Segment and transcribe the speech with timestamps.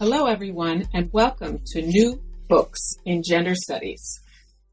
[0.00, 4.20] Hello, everyone, and welcome to New Books in Gender Studies.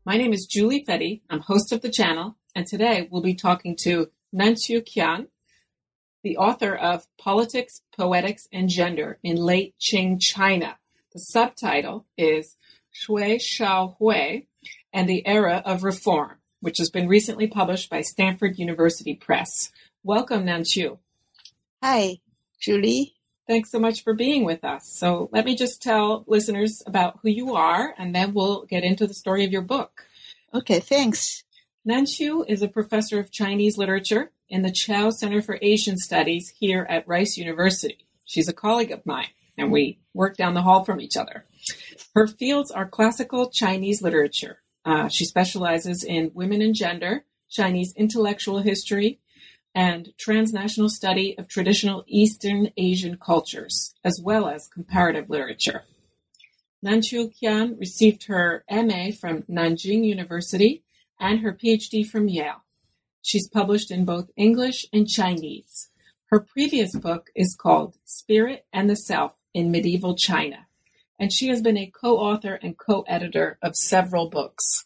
[0.06, 1.22] My name is Julie Fette.
[1.32, 5.26] I'm host of the channel, and today we'll be talking to Nanqiu Qian,
[6.22, 10.78] the author of Politics, Poetics, and Gender in Late Qing China.
[11.12, 12.56] The subtitle is
[12.94, 14.46] Xue Shaohui
[14.94, 19.72] and the Era of Reform, which has been recently published by Stanford University Press.
[20.04, 21.00] Welcome, Nanqiu.
[21.82, 22.20] Hi,
[22.62, 23.15] Julie.
[23.48, 24.88] Thanks so much for being with us.
[24.92, 29.06] So let me just tell listeners about who you are, and then we'll get into
[29.06, 30.08] the story of your book.
[30.54, 31.44] Okay, thanks.
[31.88, 36.88] Nanqiu is a professor of Chinese literature in the Chao Center for Asian Studies here
[36.90, 38.08] at Rice University.
[38.26, 41.46] She's a colleague of mine, and we work down the hall from each other.
[42.16, 44.64] Her fields are classical Chinese literature.
[44.84, 49.20] Uh, she specializes in women and gender, Chinese intellectual history,
[49.76, 55.84] and transnational study of traditional Eastern Asian cultures, as well as comparative literature.
[56.84, 60.84] Nanqiu Qian received her MA from Nanjing University
[61.20, 62.64] and her PhD from Yale.
[63.22, 65.90] She's published in both English and Chinese.
[66.28, 70.68] Her previous book is called Spirit and the Self in Medieval China,
[71.20, 74.86] and she has been a co-author and co-editor of several books.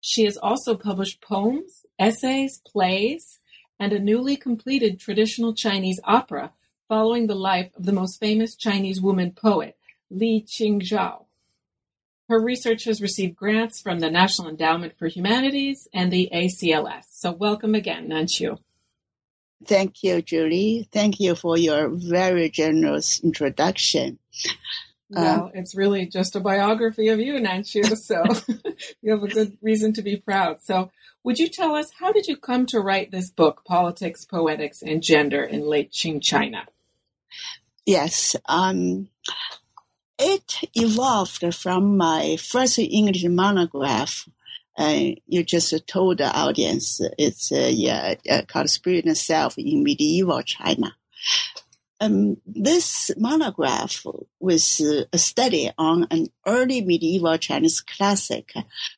[0.00, 3.40] She has also published poems essays, plays,
[3.78, 6.52] and a newly completed traditional Chinese opera
[6.88, 9.76] following the life of the most famous Chinese woman poet,
[10.10, 11.24] Li Qingzhao.
[12.28, 17.04] Her research has received grants from the National Endowment for Humanities and the ACLS.
[17.10, 18.58] So welcome again, Nanqiu.
[19.66, 20.88] Thank you, Julie.
[20.90, 24.18] Thank you for your very generous introduction.
[25.10, 28.24] Well, um, it's really just a biography of you, Nanqiu, so
[29.02, 30.62] you have a good reason to be proud.
[30.62, 30.90] So
[31.24, 35.02] would you tell us how did you come to write this book, Politics, Poetics, and
[35.02, 36.66] Gender in Late Qing China?
[37.86, 39.08] Yes, um,
[40.18, 44.28] it evolved from my first English monograph.
[44.76, 48.14] Uh, you just told the audience it's uh, yeah,
[48.46, 50.94] called Spirit and Self in Medieval China.
[52.04, 54.04] Um, this monograph
[54.38, 58.52] was a study on an early medieval Chinese classic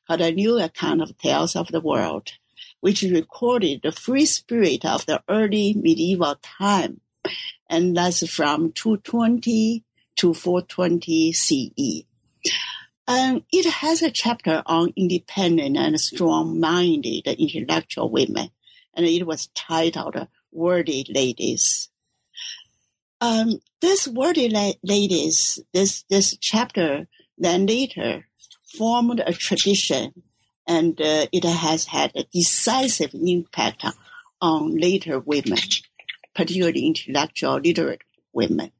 [0.06, 2.32] called A New Account of Tales of the World,
[2.80, 7.00] which recorded the free spirit of the early medieval time,
[7.70, 9.84] and that's from 220
[10.16, 12.02] to 420 CE.
[13.06, 18.50] And it has a chapter on independent and strong-minded intellectual women,
[18.94, 21.88] and it was titled Worthy Ladies.
[23.20, 28.26] Um, this worthy la- ladies, this this chapter, then later
[28.76, 30.22] formed a tradition,
[30.66, 33.84] and uh, it has had a decisive impact
[34.40, 35.58] on later women,
[36.34, 38.70] particularly intellectual literate women.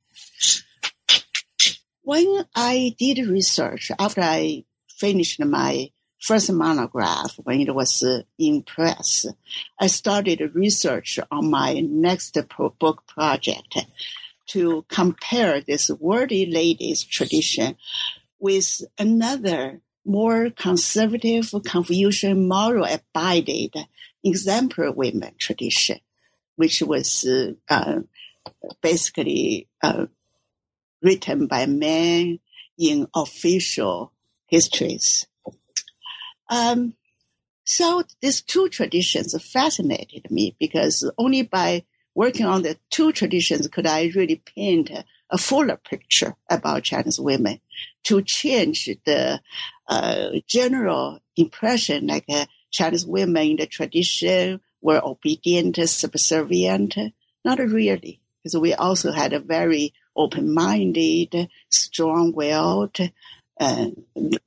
[2.03, 4.65] When I did research after I
[4.99, 9.27] finished my first monograph when it was uh, in press,
[9.81, 12.37] I started research on my next
[12.79, 13.79] book project
[14.49, 17.77] to compare this worthy ladies tradition
[18.39, 23.75] with another more conservative Confucian moral abided
[24.23, 25.99] exemplary women tradition,
[26.56, 27.27] which was
[27.69, 27.99] uh,
[28.81, 30.06] basically uh,
[31.03, 32.39] written by men
[32.79, 34.12] in official
[34.47, 35.27] histories.
[36.49, 36.95] Um,
[37.65, 41.85] so these two traditions fascinated me because only by
[42.17, 44.91] working on the two traditions could I really paint
[45.31, 47.61] a fuller picture about Chinese women
[48.05, 49.41] to change the
[49.87, 56.97] uh, general impression like uh, Chinese women in the tradition were obedient, subservient.
[57.45, 62.99] Not really, because we also had a very open-minded, strong-willed,
[63.61, 63.87] uh,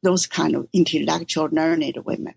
[0.01, 2.33] those kind of intellectual, learned women.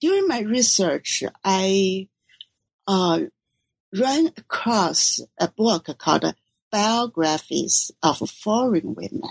[0.00, 2.08] During my research, I
[2.86, 3.20] uh,
[3.92, 6.34] ran across a book called
[6.70, 9.22] Biographies of Foreign Women,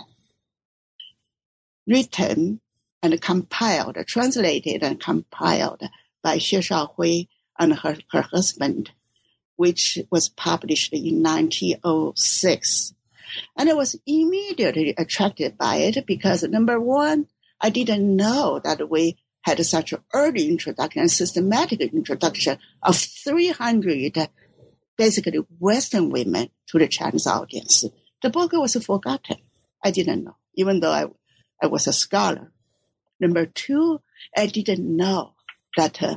[1.86, 2.60] written
[3.02, 5.82] and compiled, translated and compiled
[6.22, 7.28] by Xue Shaohui
[7.58, 8.92] and her, her husband,
[9.56, 12.94] which was published in 1906.
[13.56, 17.28] And I was immediately attracted by it because number one,
[17.60, 24.28] I didn't know that we had such an early introduction and systematic introduction of 300
[24.96, 27.84] basically Western women to the Chinese audience.
[28.22, 29.36] The book was forgotten.
[29.84, 31.06] I didn't know, even though I,
[31.62, 32.52] I was a scholar.
[33.20, 34.00] Number two,
[34.36, 35.34] I didn't know
[35.76, 36.16] that uh,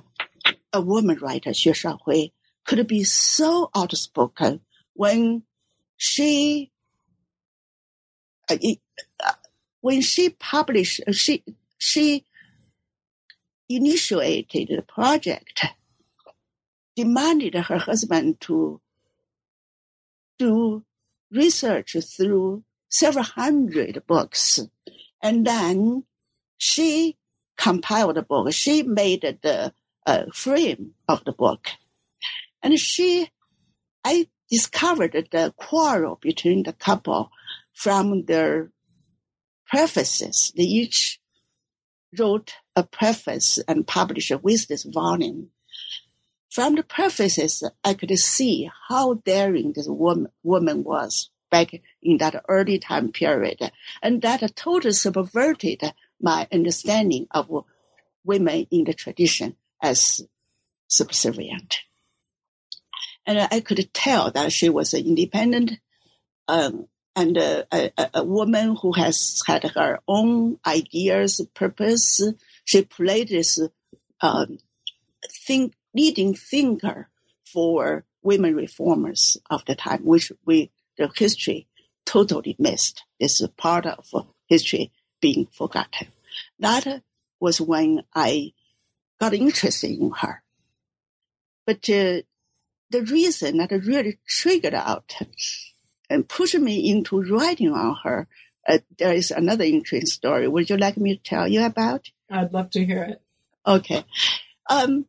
[0.71, 2.31] a woman writer, Xue Shaohui,
[2.65, 4.61] could be so outspoken
[4.93, 5.43] when
[5.97, 6.71] she
[8.49, 8.57] uh,
[9.25, 9.31] uh
[9.81, 11.43] when she published uh, she
[11.77, 12.25] she
[13.69, 15.65] initiated the project
[16.95, 18.81] demanded her husband to
[20.39, 20.83] do
[21.31, 24.59] research through several hundred books.
[25.21, 26.03] And then
[26.57, 27.17] she
[27.57, 28.51] compiled the book.
[28.53, 29.73] She made the
[30.05, 31.67] uh, frame of the book.
[32.63, 33.29] And she,
[34.03, 37.29] I discovered the quarrel between the couple
[37.73, 38.71] from their
[39.67, 40.53] prefaces.
[40.55, 41.19] They each
[42.17, 45.49] wrote a preface and published with this volume.
[46.49, 51.71] From the prefaces, I could see how daring this woman, woman was back
[52.01, 53.71] in that early time period.
[54.01, 55.81] And that totally subverted
[56.21, 57.65] my understanding of
[58.23, 60.21] women in the tradition as
[60.87, 61.79] subservient
[63.27, 65.73] and I could tell that she was an independent
[66.47, 66.87] um,
[67.17, 72.21] and a, a, a, woman who has had her own ideas, purpose.
[72.63, 73.59] She played this
[74.21, 74.59] um,
[75.47, 77.09] think, leading thinker
[77.51, 80.69] for women reformers of the time, which we
[80.99, 81.67] the history
[82.05, 83.03] totally missed.
[83.19, 84.05] This is part of
[84.47, 86.09] history being forgotten.
[86.59, 87.01] That
[87.39, 88.53] was when I
[89.19, 90.43] got interested in her.
[91.65, 92.21] But uh,
[92.91, 95.15] the reason that really triggered out
[96.09, 98.27] and pushed me into writing on her,
[98.67, 100.47] uh, there is another interesting story.
[100.47, 102.09] Would you like me to tell you about?
[102.29, 103.21] I'd love to hear it.
[103.65, 104.03] Okay.
[104.69, 105.05] Um,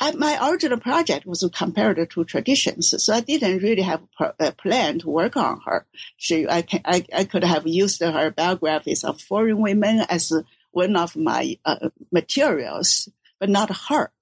[0.00, 4.02] I, my original project was compared to traditions, so I didn't really have
[4.38, 5.86] a plan to work on her.
[6.16, 10.32] She, I, can, I, I could have used her biographies of foreign women as
[10.70, 13.08] one of my uh, materials,
[13.40, 14.12] but not her.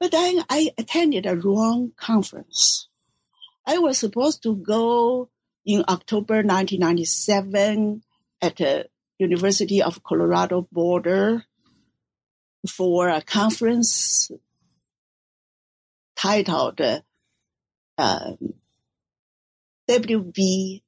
[0.00, 2.88] But then I attended a wrong conference.
[3.66, 5.28] I was supposed to go
[5.64, 8.02] in October 1997
[8.42, 8.86] at the
[9.18, 11.44] University of Colorado Boulder
[12.68, 14.30] for a conference
[16.16, 16.80] titled
[17.98, 18.32] uh,
[19.88, 20.80] WBAOS,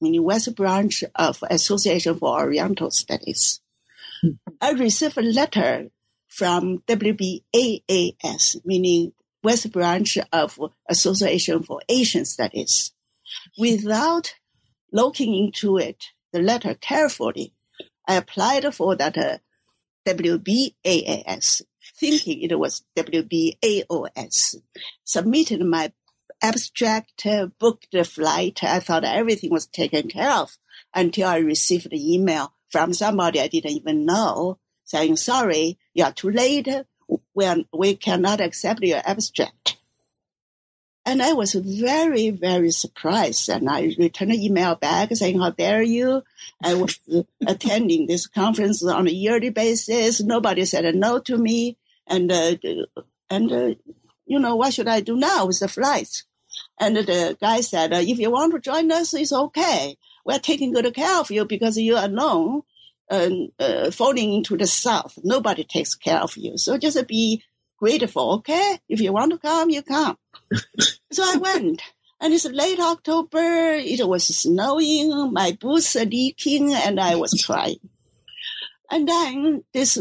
[0.00, 3.60] meaning West Branch of Association for Oriental Studies.
[4.22, 4.30] Hmm.
[4.60, 5.88] I received a letter
[6.28, 10.58] from WBAAS, meaning West Branch of
[10.88, 12.92] Association for Asian Studies.
[13.58, 14.34] Without
[14.92, 17.54] looking into it, the letter carefully,
[18.06, 19.38] I applied for that uh,
[20.06, 21.62] WBAAS,
[21.98, 24.56] thinking it was WBAOS.
[25.04, 25.92] Submitted my
[26.42, 28.62] abstract, uh, booked the flight.
[28.62, 30.56] I thought everything was taken care of
[30.94, 36.12] until I received an email from somebody I didn't even know saying, sorry, you are
[36.12, 36.68] too late.
[37.34, 39.76] We, are, we cannot accept your abstract.
[41.06, 43.48] And I was very, very surprised.
[43.48, 46.22] And I returned an email back saying, how dare you?
[46.62, 46.98] I was
[47.46, 50.20] attending this conference on a yearly basis.
[50.20, 51.78] Nobody said no to me.
[52.06, 52.56] And, uh,
[53.30, 53.74] and, uh,
[54.26, 56.24] you know, what should I do now with the flights?
[56.78, 59.96] And the guy said, uh, if you want to join us, it's okay.
[60.24, 62.62] We're taking good care of you because you're alone
[63.10, 65.18] uh, falling into the south.
[65.22, 66.56] Nobody takes care of you.
[66.56, 67.42] So just be
[67.78, 68.78] grateful, okay?
[68.88, 70.16] If you want to come, you come.
[71.12, 71.82] so I went.
[72.20, 73.72] And it's late October.
[73.74, 75.32] It was snowing.
[75.32, 77.80] My boots are leaking and I was crying.
[78.90, 79.98] And then this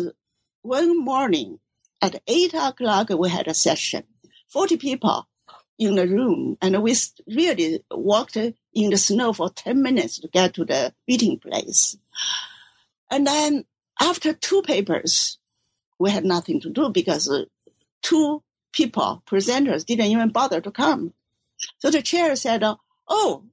[0.62, 1.60] one morning
[2.02, 4.04] at eight o'clock, we had a session.
[4.50, 5.28] 40 people
[5.78, 6.94] in the room and we
[7.28, 11.98] really walked in the snow for 10 minutes to get to the meeting place.
[13.10, 13.66] And then
[14.00, 15.38] after two papers,
[16.00, 17.46] we had nothing to do because uh,
[18.02, 21.14] two people, presenters, didn't even bother to come.
[21.80, 22.76] So the chair said, uh,
[23.08, 23.44] Oh,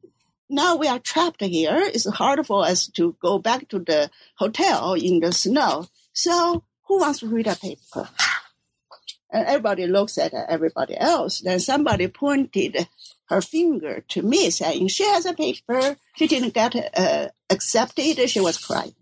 [0.49, 1.79] now we are trapped here.
[1.79, 5.87] It's hard for us to go back to the hotel in the snow.
[6.13, 8.09] So who wants to read a paper?
[9.33, 11.41] And everybody looks at everybody else.
[11.41, 12.89] Then somebody pointed
[13.29, 15.97] her finger to me saying, she has a paper.
[16.15, 18.31] She didn't get uh, accepted.
[18.31, 18.95] She was crying.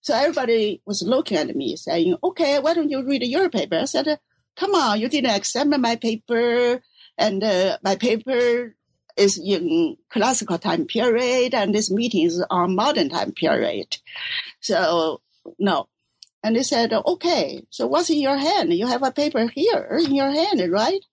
[0.00, 3.76] So everybody was looking at me saying, okay, why don't you read your paper?
[3.76, 4.18] I said,
[4.56, 6.80] come on, you didn't accept my paper.
[7.16, 8.74] And uh, my paper
[9.16, 13.98] is in classical time period and this meeting is on modern time period.
[14.60, 15.20] So
[15.58, 15.88] no.
[16.42, 18.72] And they said, okay, so what's in your hand?
[18.72, 21.04] You have a paper here in your hand, right?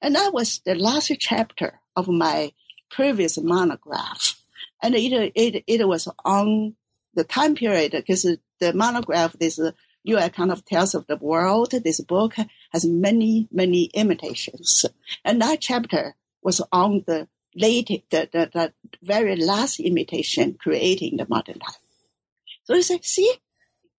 [0.00, 2.52] And that was the last chapter of my
[2.90, 4.40] previous monograph.
[4.80, 6.76] And it, it, it was on
[7.18, 8.22] the time period because
[8.60, 9.60] the monograph, this
[10.04, 12.34] your account of tales of the world, this book
[12.72, 14.86] has many, many imitations.
[15.24, 18.72] And that chapter was on the late, the, the, the
[19.02, 21.82] very last imitation creating the modern time.
[22.64, 23.34] So he said, see,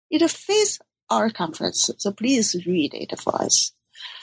[0.10, 1.92] it fits our conference.
[1.98, 3.74] So please read it for us.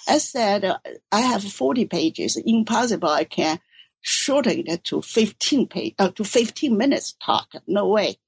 [0.09, 0.65] I said,
[1.12, 2.41] I have 40 pages.
[2.45, 3.11] Impossible.
[3.11, 3.61] I can
[4.00, 7.49] shorten it to 15 page, uh, to 15 minutes talk.
[7.67, 8.19] No way.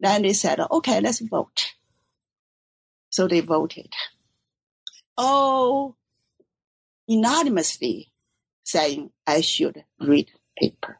[0.00, 1.74] Then they said, okay, let's vote.
[3.10, 3.92] So they voted.
[5.16, 5.96] Oh,
[7.06, 8.12] unanimously
[8.64, 10.98] saying I should read paper.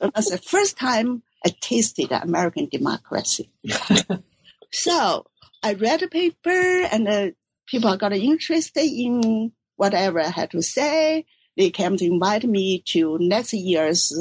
[0.00, 3.50] That's the first time I tasted American democracy.
[4.72, 5.26] so
[5.62, 6.50] I read the paper
[6.90, 7.30] and uh,
[7.66, 11.24] people got interested in whatever I had to say.
[11.56, 14.12] They came to invite me to next year's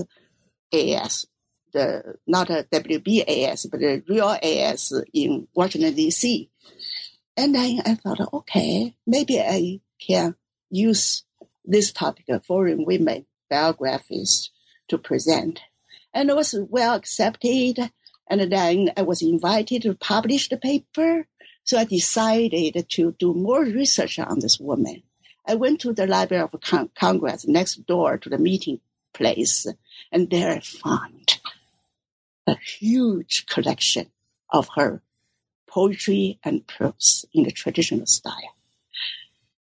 [0.74, 1.26] AS,
[1.78, 6.50] the not a WBAS, but the real AS in Washington D.C.
[7.36, 10.36] And then I thought, okay, maybe I can
[10.70, 11.24] use
[11.64, 14.52] this topic of foreign women biographies
[14.88, 15.62] to present.
[16.14, 17.92] And it was well accepted.
[18.30, 21.28] And then I was invited to publish the paper.
[21.64, 25.04] So I decided to do more research on this woman.
[25.46, 28.80] I went to the Library of Con- Congress next door to the meeting
[29.14, 29.66] place,
[30.12, 31.40] and there I found
[32.48, 34.08] a huge collection
[34.52, 35.02] of her
[35.68, 38.56] poetry and prose in the traditional style.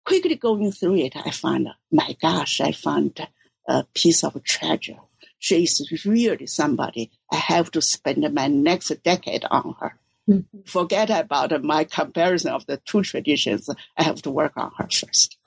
[0.05, 3.27] Quickly going through it, I found, my gosh, I found
[3.67, 4.97] a piece of treasure.
[5.39, 9.99] She is really somebody I have to spend my next decade on her.
[10.29, 10.61] Mm-hmm.
[10.65, 13.69] Forget about my comparison of the two traditions.
[13.97, 15.37] I have to work on her first.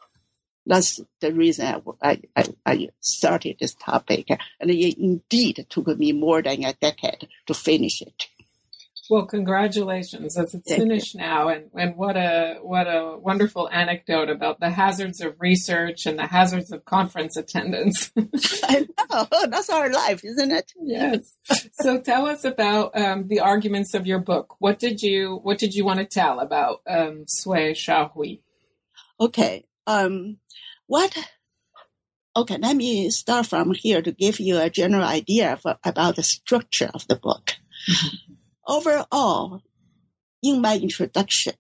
[0.69, 4.29] That's the reason I, I, I started this topic.
[4.61, 8.29] And it indeed took me more than a decade to finish it.
[9.11, 11.21] Well, congratulations as it's Thank finished you.
[11.21, 16.19] now, and, and what a what a wonderful anecdote about the hazards of research and
[16.19, 18.13] the hazards of conference attendance.
[18.65, 20.75] I know that's our life, isn't it?
[20.83, 21.35] Yes.
[21.81, 24.57] so tell us about um, the arguments of your book.
[24.59, 28.41] What did you What did you want to tell about um, Xue Shaohui?
[29.19, 29.65] Okay.
[29.87, 30.37] Um,
[30.89, 31.17] what?
[32.35, 36.25] Okay, let me start from here to give you a general idea for, about the
[36.25, 37.53] structure of the book.
[37.89, 38.35] Mm-hmm
[38.69, 39.63] overall,
[40.43, 41.55] in my introduction,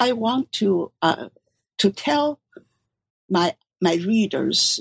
[0.00, 1.28] I want to uh,
[1.78, 2.40] to tell
[3.28, 4.80] my my readers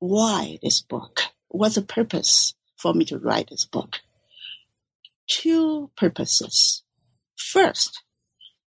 [0.00, 4.00] why this book, what's the purpose for me to write this book.
[5.26, 6.82] Two purposes.
[7.36, 8.02] First,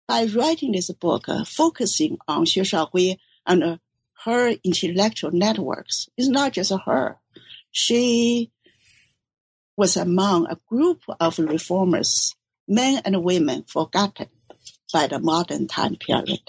[0.08, 3.78] by writing this book, uh, focusing on Xue Shaohui and uh,
[4.26, 7.18] her intellectual networks, it's not just her.
[7.72, 8.52] She
[9.78, 12.36] was among a group of reformers,
[12.68, 14.28] men and women forgotten
[14.92, 16.42] by the modern time period.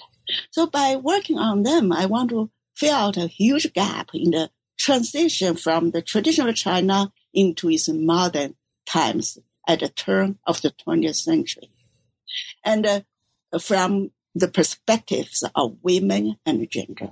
[0.51, 4.51] So by working on them, I want to fill out a huge gap in the
[4.79, 8.55] transition from the traditional China into its modern
[8.87, 11.71] times at the turn of the 20th century.
[12.65, 13.01] And uh,
[13.61, 17.11] from the perspectives of women and gender.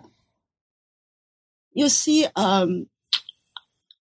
[1.78, 2.88] You see, um,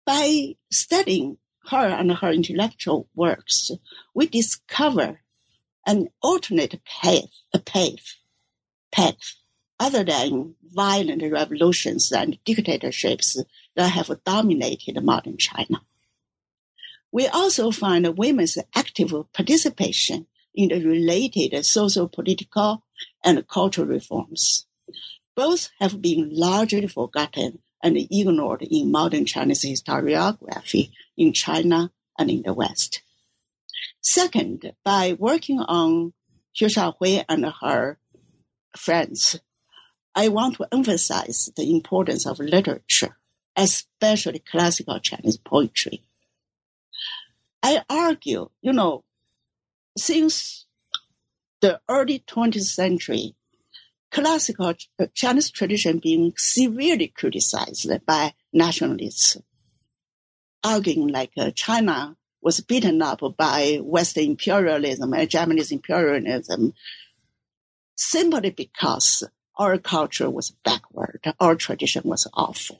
[0.05, 3.69] by studying her and her intellectual works,
[4.13, 5.19] we discover
[5.85, 8.15] an alternate path, a path,
[8.93, 9.17] path
[9.77, 13.43] other than violent revolutions and dictatorships
[13.75, 15.81] that have dominated modern China.
[17.11, 22.85] We also find women's active participation in the related social, political,
[23.21, 24.65] and cultural reforms.
[25.35, 32.41] Both have been largely forgotten and ignored in modern Chinese historiography in China and in
[32.43, 33.01] the West.
[34.01, 36.13] Second, by working on
[36.55, 37.97] Xue Shaohui and her
[38.77, 39.39] friends,
[40.15, 43.17] I want to emphasize the importance of literature,
[43.55, 46.03] especially classical Chinese poetry.
[47.61, 49.03] I argue, you know,
[49.97, 50.65] since
[51.61, 53.35] the early 20th century,
[54.15, 59.35] classical uh, Chinese tradition being severely criticized by nationalists,
[60.63, 66.73] arguing like uh, China was beaten up by Western imperialism and Japanese imperialism
[67.97, 69.25] simply because
[69.57, 72.79] our culture was backward, our tradition was awful.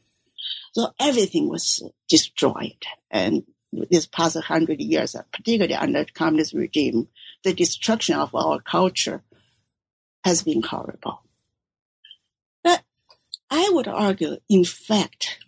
[0.73, 2.81] So everything was destroyed.
[3.11, 3.43] And
[3.89, 7.09] this past hundred years, particularly under the communist regime,
[7.43, 9.21] the destruction of our culture
[10.23, 11.24] has been horrible.
[13.49, 15.39] I would argue, in fact,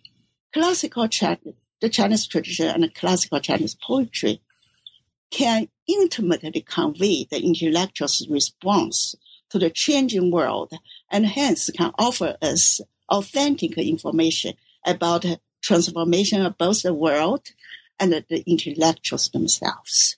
[0.52, 4.40] classical Chinese, the Chinese tradition and classical Chinese poetry
[5.30, 9.14] can intimately convey the intellectual's response
[9.50, 10.72] to the changing world
[11.10, 14.54] and hence can offer us authentic information
[14.86, 17.48] about the transformation of both the world
[17.98, 20.16] and the intellectuals themselves.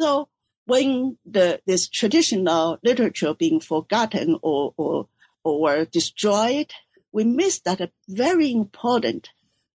[0.00, 0.28] So
[0.66, 5.08] when the, this traditional literature being forgotten or, or,
[5.44, 6.72] or destroyed,
[7.12, 9.30] we miss that very important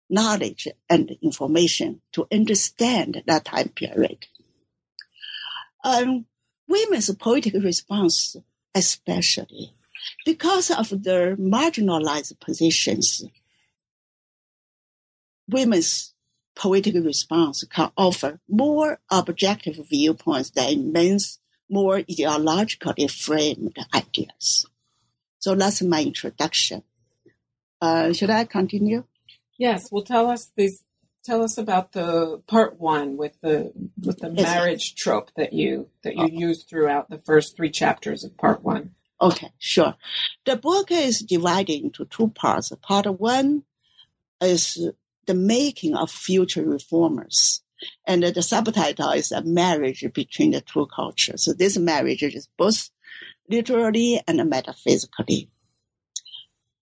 [0.09, 4.27] knowledge and information to understand that time period.
[5.83, 6.25] Um,
[6.67, 8.35] women's political response,
[8.75, 9.73] especially
[10.25, 13.23] because of their marginalized positions,
[15.49, 16.13] women's
[16.55, 24.67] political response can offer more objective viewpoints than men's more ideologically framed ideas.
[25.39, 26.83] So that's my introduction.
[27.83, 29.03] Uh, should I continue?
[29.57, 29.91] Yes.
[29.91, 30.85] Well, tell us these.
[31.25, 34.47] Tell us about the part one with the with the yes.
[34.47, 36.47] marriage trope that you that you oh.
[36.47, 38.91] use throughout the first three chapters of part one.
[39.21, 39.95] Okay, sure.
[40.45, 42.71] The book is divided into two parts.
[42.81, 43.63] Part one
[44.41, 44.89] is
[45.27, 47.61] the making of future reformers.
[48.05, 51.43] And the subtitle is a marriage between the two cultures.
[51.43, 52.89] So this marriage is both
[53.49, 55.49] literally and metaphysically.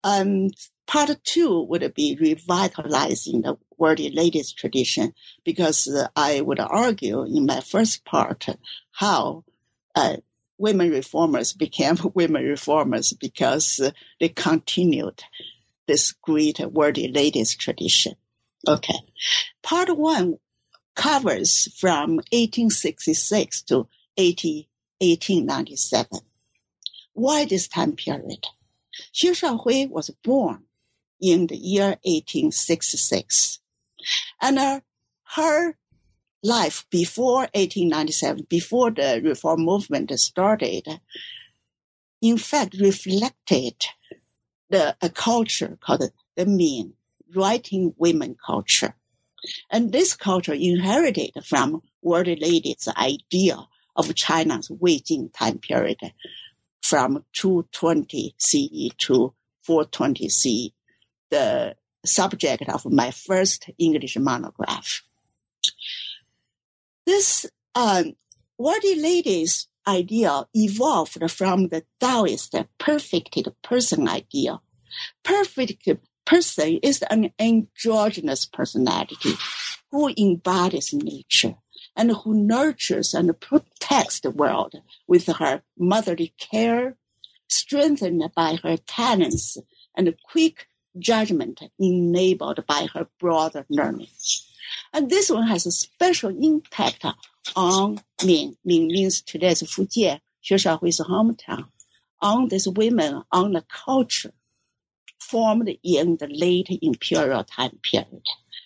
[0.03, 0.49] Um,
[0.87, 5.13] part two would be revitalizing the worthy ladies tradition
[5.43, 8.47] because I would argue in my first part
[8.91, 9.43] how
[9.95, 10.17] uh,
[10.57, 13.81] women reformers became women reformers because
[14.19, 15.23] they continued
[15.87, 18.15] this great worthy ladies tradition.
[18.67, 18.99] Okay.
[19.61, 20.37] Part one
[20.95, 24.65] covers from 1866 to 18,
[24.99, 26.19] 1897.
[27.13, 28.45] Why this time period?
[29.13, 30.63] Xue Shaohui was born
[31.21, 33.59] in the year 1866.
[34.41, 34.79] And uh,
[35.35, 35.77] her
[36.43, 40.99] life before 1897, before the reform movement started,
[42.21, 43.75] in fact reflected
[44.69, 46.03] the a culture called
[46.35, 46.93] the Min
[47.35, 48.95] writing women culture.
[49.71, 53.57] And this culture inherited from world ladies' idea
[53.95, 55.99] of China's Wei-Jin time period
[56.81, 60.69] from 220 CE to 420 CE,
[61.35, 65.01] the subject of my first English monograph.
[67.05, 67.45] This
[67.75, 68.13] um,
[68.57, 74.61] worthy lady's idea evolved from the Taoist perfected person idea.
[75.23, 75.89] Perfect
[76.25, 79.33] person is an androgynous personality
[79.91, 81.55] who embodies nature
[81.97, 84.73] and who nurtures and protects the world
[85.07, 86.95] with her motherly care,
[87.49, 89.57] strengthened by her talents
[89.95, 90.67] and quick
[90.97, 94.07] judgment enabled by her broader learning.
[94.93, 97.05] And this one has a special impact
[97.55, 98.57] on Min.
[98.65, 101.67] Min means today's Fujian, Xue Shaohui's hometown,
[102.21, 104.31] on these women, on the culture
[105.19, 108.23] formed in the late imperial time period.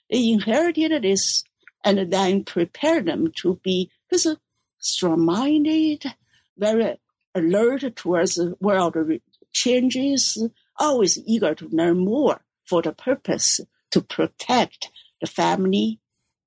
[0.10, 1.44] They inherited this
[1.84, 3.90] and then prepared them to be
[4.80, 6.04] strong-minded,
[6.58, 7.00] very
[7.36, 8.96] alert towards world
[9.54, 10.38] changes,
[10.80, 13.60] always eager to learn more for the purpose
[13.92, 14.90] to protect
[15.22, 16.00] the family,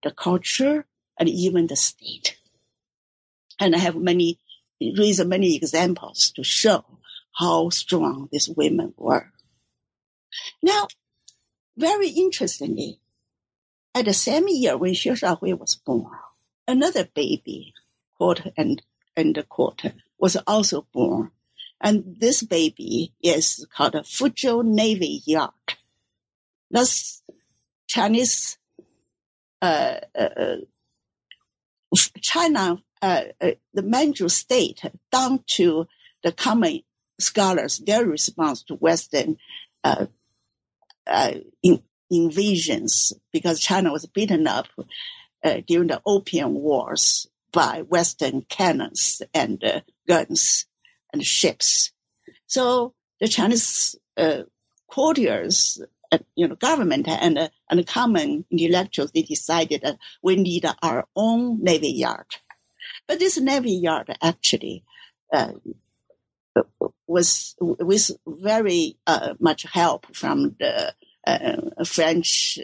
[0.03, 0.87] the culture,
[1.19, 2.39] and even the state.
[3.61, 4.39] And I have many,
[4.81, 6.85] raised many examples to show
[7.39, 9.33] how strong these women were.
[10.63, 10.89] Now,
[11.77, 13.01] very interestingly,
[13.95, 16.13] at the same year when Xue Shaohui was born,
[16.67, 17.75] another baby,
[18.17, 18.83] quote and,
[19.17, 19.83] and quote,
[20.19, 21.31] was also born.
[21.83, 25.51] And this baby is called a Fuzhou Navy Yard.
[26.71, 27.23] That's
[27.89, 28.57] Chinese,
[29.61, 30.57] uh, uh,
[32.21, 35.87] China, uh, uh, the Manchu state down to
[36.23, 36.83] the common
[37.21, 39.37] scholars, their response to Western
[39.83, 40.07] uh,
[41.07, 44.69] uh, in, invasions because China was beaten up
[45.45, 50.67] uh, during the Opium Wars by Western cannons and uh, guns
[51.13, 51.93] and ships.
[52.47, 54.43] So the Chinese uh,
[54.89, 55.81] courtiers
[56.13, 61.07] uh, you know, government and uh, and common intellectuals, they decided that we need our
[61.17, 62.27] own navy yard.
[63.09, 64.85] But this navy yard actually
[65.33, 65.53] uh,
[67.07, 70.95] was with very uh, much help from the
[71.27, 72.59] uh, French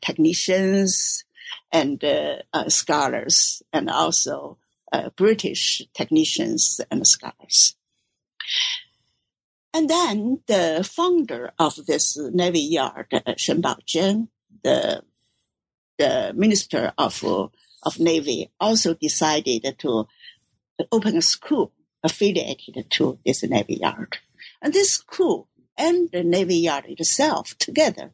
[0.00, 1.24] technicians
[1.70, 2.02] and
[2.66, 4.58] scholars, and also
[4.92, 7.74] Uh, British technicians and scholars.
[9.72, 14.28] And then the founder of this Navy Yard, uh, Shen Baozhen,
[14.62, 15.02] the,
[15.98, 17.24] the Minister of,
[17.82, 20.06] of Navy, also decided to
[20.92, 21.72] open a school
[22.04, 24.18] affiliated to this Navy Yard.
[24.62, 28.12] And this school and the Navy Yard itself together,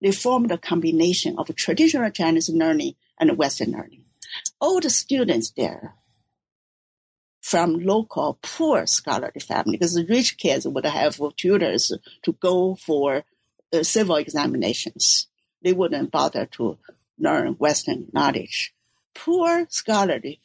[0.00, 4.04] they formed a combination of traditional Chinese learning and Western learning.
[4.60, 5.94] All the students there
[7.42, 13.24] from local poor scholarly family, because the rich kids would have tutors to go for
[13.72, 15.26] uh, civil examinations.
[15.62, 16.78] They wouldn't bother to
[17.18, 18.72] learn Western knowledge.
[19.14, 20.40] Poor scholarly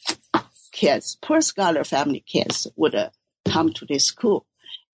[0.72, 3.10] kids, poor scholar family kids would uh,
[3.48, 4.46] come to this school.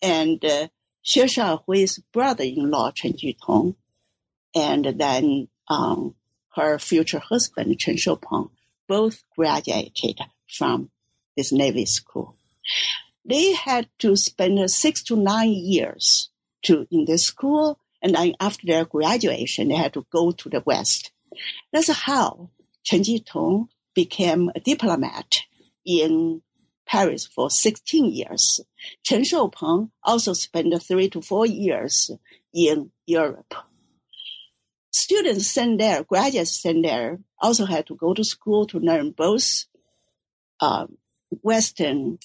[0.02, 0.68] And uh,
[1.06, 3.76] Xue Shaohui's brother-in-law, Chen Jitong,
[4.54, 6.16] and then um,
[6.56, 8.50] her future husband, Chen Shoupeng,
[8.88, 10.90] both graduated from
[11.36, 12.38] this Navy school.
[13.26, 16.30] They had to spend six to nine years
[16.64, 20.62] to in this school, and then after their graduation, they had to go to the
[20.66, 21.12] West.
[21.72, 22.50] That's how
[22.84, 25.42] Chen Jitong became a diplomat
[25.86, 26.42] in
[26.86, 28.60] Paris for 16 years.
[29.04, 32.12] Chen Shoupeng also spent three to four years
[32.54, 33.54] in Europe.
[34.92, 39.66] Students sent there, graduates sent there, also had to go to school to learn both
[40.60, 40.86] uh,
[41.42, 42.20] Western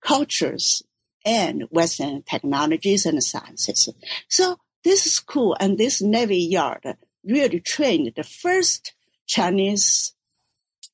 [0.00, 0.82] cultures
[1.24, 3.88] and Western technologies and sciences.
[4.28, 8.94] So this school and this Navy Yard really trained the first
[9.26, 10.14] Chinese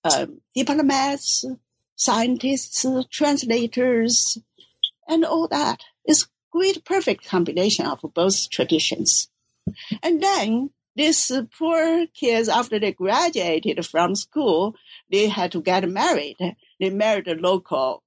[0.05, 1.45] um, diplomats,
[1.95, 4.39] scientists, translators,
[5.09, 5.83] and all that.
[6.05, 9.29] It's great, perfect combination of both traditions.
[10.03, 14.75] And then these poor kids, after they graduated from school,
[15.11, 16.37] they had to get married.
[16.81, 18.03] They married local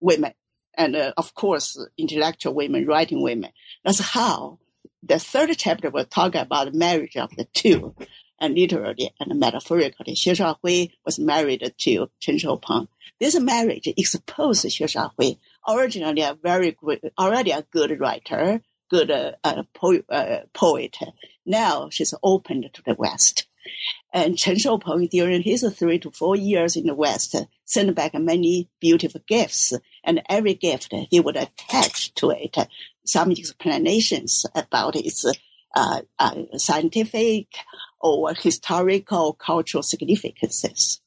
[0.00, 0.32] women.
[0.76, 3.50] And uh, of course, intellectual women, writing women.
[3.84, 4.58] That's how
[5.02, 7.94] the third chapter will talk about the marriage of the two.
[8.40, 12.88] And literally and metaphorically, Xue Shaohui was married to Chen Shoupeng.
[13.20, 19.32] This marriage exposed Xue Shaohui, originally a very good, already a good writer, good uh,
[19.44, 20.98] uh, po- uh, poet.
[21.46, 23.46] Now she's opened to the West.
[24.12, 28.68] And Chen Shoupeng, during his three to four years in the West, sent back many
[28.80, 29.72] beautiful gifts.
[30.04, 32.56] And every gift he would attach to it
[33.04, 35.24] some explanations about its
[35.74, 37.48] uh, uh, scientific
[38.00, 41.00] or historical cultural significances.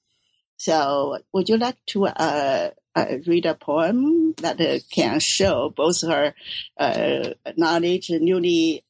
[0.57, 6.01] So, would you like to uh, uh read a poem that uh, can show both
[6.01, 6.33] her
[6.77, 8.83] uh, knowledge, newly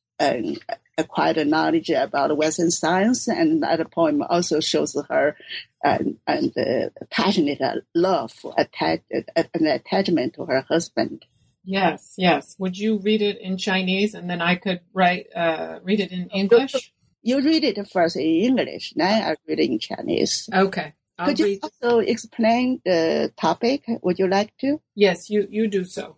[0.98, 5.38] acquired knowledge about Western science, and that poem also shows her
[5.84, 11.26] and, and uh, passionate uh, love, attach, uh, an attachment to her husband.
[11.64, 12.56] Yes, yes.
[12.60, 16.30] Would you read it in Chinese, and then I could write uh, read it in
[16.30, 16.94] English?
[17.22, 20.50] You read it first in English, then I read it in Chinese.
[20.54, 20.94] Okay.
[21.20, 21.60] I'll could you read...
[21.64, 23.84] also explain the topic?
[24.02, 24.80] Would you like to?
[24.96, 26.16] Yes, you you do so.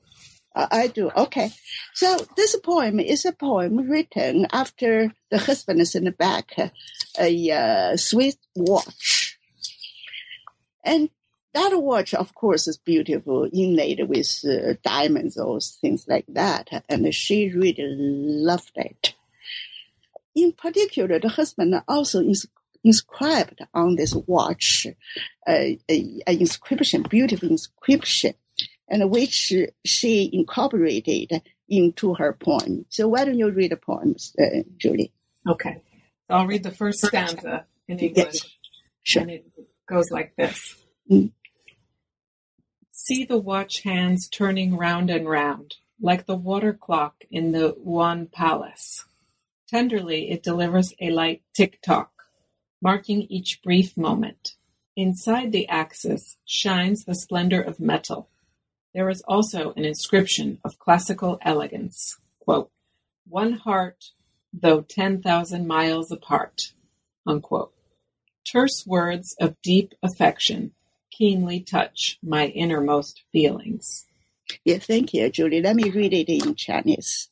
[0.72, 1.12] I do.
[1.16, 1.52] Okay.
[1.94, 6.52] So this poem is a poem written after the husband sent back
[7.20, 9.40] a uh, Swiss watch,
[10.84, 11.10] and
[11.54, 16.84] that watch, of course, is beautiful, inlaid with uh, diamonds or things like that.
[16.88, 19.16] And she really loved it.
[20.36, 22.48] In particular, the husband also is
[22.84, 24.88] inscribed on this watch
[25.48, 25.52] uh,
[25.90, 28.36] an inscription, beautiful inscription,
[28.90, 29.54] and which
[29.86, 32.86] she incorporated into her poem.
[32.90, 35.14] So why don't you read the poems, uh, Julie?
[35.48, 35.82] Okay.
[36.30, 38.26] I'll read the first stanza in English.
[38.26, 38.46] Yes.
[39.04, 39.22] Sure.
[39.22, 39.46] And it
[39.88, 40.76] goes like this.
[41.10, 41.32] Mm
[43.10, 48.28] see the watch hands turning round and round, like the water clock in the Yuan
[48.28, 49.04] Palace.
[49.68, 52.12] Tenderly it delivers a light tick-tock,
[52.84, 54.56] marking each brief moment.
[54.96, 58.30] Inside the axis shines the splendor of metal.
[58.95, 62.17] There is also an inscription of classical elegance.
[62.39, 62.71] Quote,
[63.29, 64.13] One heart,
[64.53, 66.73] though 10,000 miles apart.
[67.27, 67.73] Unquote.
[68.45, 70.73] Terse words of deep affection
[71.11, 74.07] keenly touch my innermost feelings.
[74.65, 75.63] Yeah, thank you, Julie.
[75.63, 77.31] Let me read it in Chinese.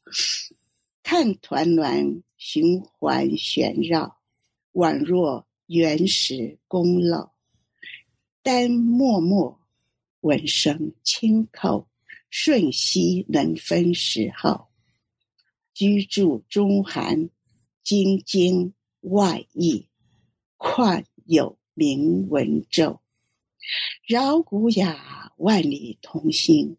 [1.03, 4.17] 看团栾循环旋绕，
[4.73, 7.31] 宛若原始宫楼。
[8.43, 9.56] 丹默默，
[10.28, 11.88] 闻声轻叩，
[12.30, 14.68] 瞬息能分时候。
[15.74, 17.30] 居住中寒，
[17.82, 19.88] 京津外溢，
[20.58, 23.00] 况有名文咒。
[24.06, 26.76] 绕古雅，万里同心，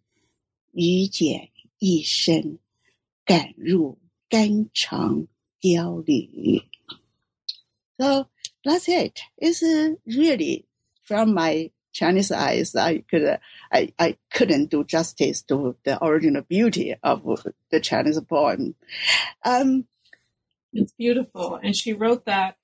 [0.73, 2.59] 语简一生，
[3.25, 5.27] 感入肝肠
[5.59, 6.63] 凋旅。
[7.97, 8.29] So
[8.63, 9.19] that's it.
[9.39, 9.63] It's
[10.05, 10.67] really
[11.03, 13.39] from my Chinese eyes, I could
[13.73, 17.25] I, I couldn't do justice to the original beauty of
[17.71, 18.75] the Chinese poem.
[19.45, 19.87] Um,
[20.73, 22.57] it's beautiful, and she wrote that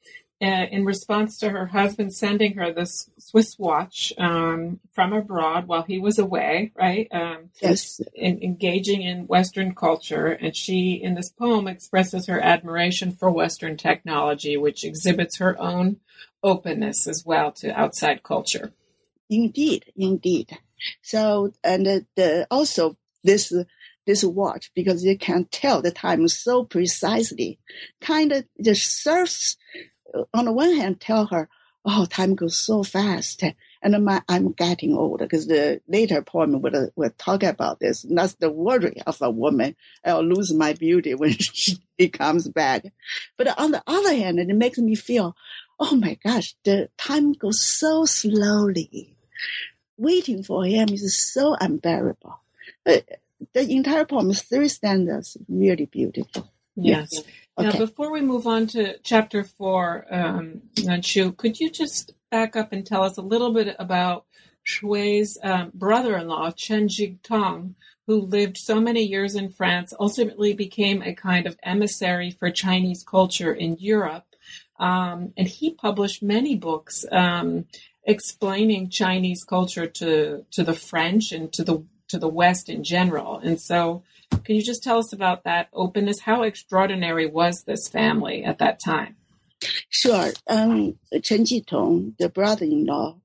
[0.42, 5.82] uh, in response to her husband sending her this Swiss watch um, from abroad while
[5.82, 7.08] he was away, right?
[7.10, 8.00] Um, yes.
[8.14, 10.26] In, engaging in Western culture.
[10.26, 15.98] And she, in this poem, expresses her admiration for Western technology, which exhibits her own
[16.42, 18.72] openness as well to outside culture.
[19.34, 20.58] Indeed, indeed.
[21.02, 23.52] So, and uh, the, also this
[24.06, 27.58] this watch because you can tell the time so precisely,
[28.00, 29.56] kind of just serves
[30.32, 31.48] on the one hand, tell her,
[31.84, 33.42] oh, time goes so fast.
[33.82, 38.04] And my, I'm getting old because the later poem will, will talk about this.
[38.04, 39.76] And that's the worry of a woman.
[40.04, 42.84] I'll lose my beauty when she comes back.
[43.36, 45.36] But on the other hand, it makes me feel,
[45.78, 49.13] oh my gosh, the time goes so slowly.
[49.96, 52.40] Waiting for him is so unbearable.
[52.84, 53.08] But
[53.52, 56.50] the entire poem is three stanzas, really beautiful.
[56.76, 57.10] Yes.
[57.12, 57.24] yes.
[57.58, 57.78] Now, okay.
[57.78, 62.84] before we move on to chapter four, um, Nanqiu, could you just back up and
[62.84, 64.24] tell us a little bit about
[64.66, 67.74] Xue's um, brother-in-law, Chen Jitong,
[68.06, 73.04] who lived so many years in France, ultimately became a kind of emissary for Chinese
[73.04, 74.24] culture in Europe.
[74.78, 77.66] Um, and he published many books um,
[78.06, 83.38] explaining Chinese culture to, to the French and to the to the West in general.
[83.38, 84.02] And so
[84.44, 86.20] can you just tell us about that openness?
[86.20, 89.16] How extraordinary was this family at that time?
[89.88, 90.32] Sure.
[90.46, 93.16] Um, Chen Jitong, the brother-in-law,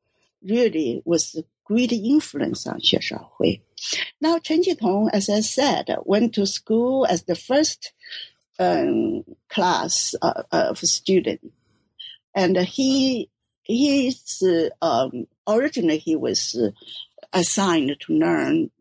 [0.44, 3.62] really was a great influence on Xue Shaohui.
[4.22, 7.92] Now, Chen Jitong, as I said, went to school as the first
[8.58, 11.42] um, class uh, of student,
[12.34, 13.30] and he
[13.70, 14.44] he's
[14.82, 16.58] um, originally he was
[17.32, 18.72] assigned to learn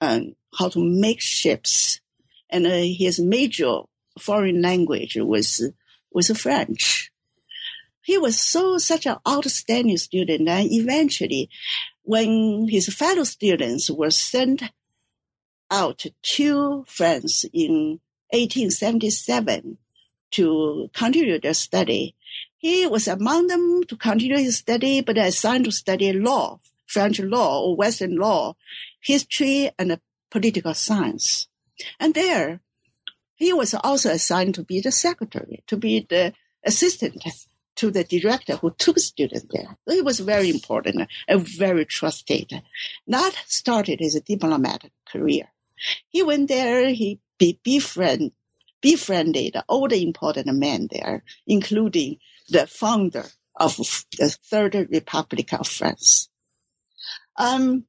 [0.00, 2.00] um, how to make ships.
[2.50, 3.80] And uh, his major
[4.18, 5.62] foreign language was,
[6.10, 7.10] was French.
[8.00, 10.48] He was so, such an outstanding student.
[10.48, 11.50] And eventually,
[12.02, 14.62] when his fellow students were sent
[15.70, 19.78] out to France in 1877
[20.32, 22.14] to continue their study,
[22.64, 27.60] he was among them to continue his study, but assigned to study law, French law
[27.62, 28.56] or Western law,
[29.02, 30.00] history and
[30.30, 31.46] political science.
[32.00, 32.60] And there,
[33.34, 36.32] he was also assigned to be the secretary, to be the
[36.64, 37.22] assistant
[37.76, 39.76] to the director who took students there.
[39.86, 42.62] He was very important and very trusted.
[43.06, 45.50] That started his diplomatic career.
[46.08, 48.32] He went there, he be, befriend,
[48.80, 53.24] befriended all the important men there, including the founder
[53.56, 53.76] of
[54.18, 56.28] the Third Republic of France.
[57.36, 57.84] Um,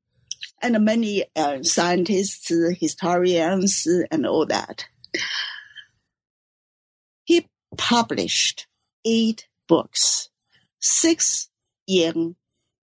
[0.62, 4.86] and many uh, scientists, historians, and all that.
[7.24, 8.68] He published
[9.04, 10.30] eight books,
[10.80, 11.50] six
[11.88, 12.36] in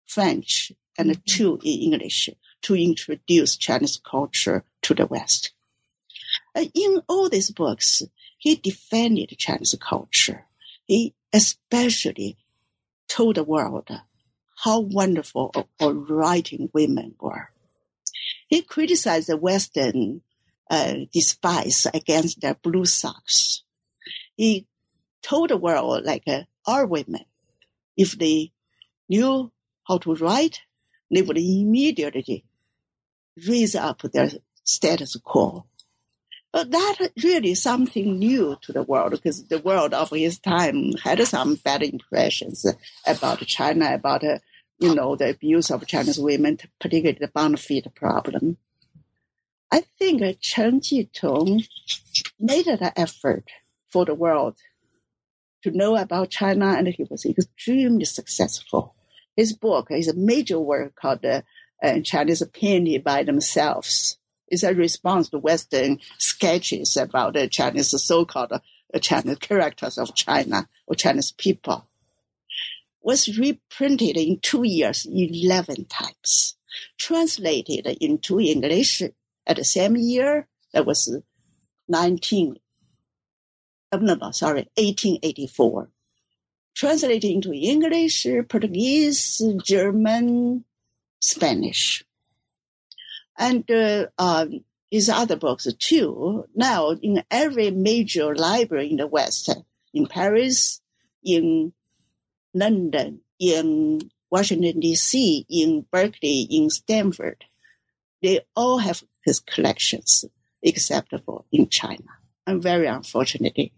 [0.05, 2.29] French and two in English
[2.61, 5.51] to introduce Chinese culture to the West.
[6.55, 8.03] Uh, in all these books,
[8.37, 10.45] he defended Chinese culture.
[10.85, 12.37] He especially
[13.07, 13.89] told the world
[14.63, 17.49] how wonderful or writing women were.
[18.47, 20.21] He criticized the Western
[20.69, 23.63] uh, despise against their blue socks.
[24.35, 24.67] He
[25.21, 27.25] told the world, like, uh, our women,
[27.97, 28.51] if they
[29.09, 29.51] knew
[29.87, 30.61] how to write,
[31.11, 32.45] they would immediately
[33.47, 34.29] raise up their
[34.63, 35.65] status quo.
[36.53, 41.19] But that really something new to the world because the world of his time had
[41.27, 42.63] some bad impressions
[43.07, 44.37] about China, about uh,
[44.79, 48.57] you know, the abuse of Chinese women, particularly the bonafide problem.
[49.71, 51.67] I think Chen Jitong
[52.39, 53.45] made an effort
[53.89, 54.57] for the world
[55.63, 58.93] to know about China, and he was extremely successful.
[59.35, 61.41] His book is a major work called uh,
[62.03, 64.19] Chinese Opinion by Themselves.
[64.53, 70.69] It's a response to Western sketches about the Chinese so-called uh, Chinese characters of China
[70.85, 71.87] or Chinese people.
[73.01, 76.55] Was reprinted in two years, 11 times.
[76.99, 79.01] Translated into English
[79.47, 81.17] at the same year, that was
[81.87, 82.59] 19,
[83.91, 85.89] oh, no, no, sorry, 1884.
[86.75, 90.63] Translated into English, Portuguese, German,
[91.19, 92.03] Spanish.
[93.37, 96.45] And uh, um, his other books too.
[96.55, 99.49] Now, in every major library in the West,
[99.93, 100.81] in Paris,
[101.23, 101.73] in
[102.53, 107.43] London, in Washington, D.C., in Berkeley, in Stanford,
[108.21, 110.25] they all have his collections,
[110.61, 112.19] except for in China.
[112.45, 113.73] And very unfortunately,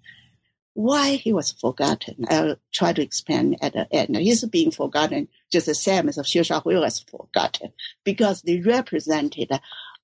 [0.76, 4.18] why he was forgotten, I'll try to explain at the end.
[4.18, 7.72] He's being forgotten just the same as Xue Shaohui was forgotten
[8.04, 9.52] because they represented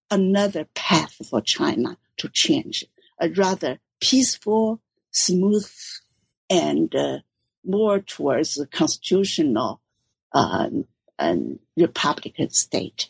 [0.09, 2.85] another path for China to change,
[3.19, 4.81] a rather peaceful,
[5.11, 5.69] smooth,
[6.49, 7.19] and uh,
[7.65, 9.81] more towards a constitutional
[10.33, 10.69] uh,
[11.19, 13.09] and republican state.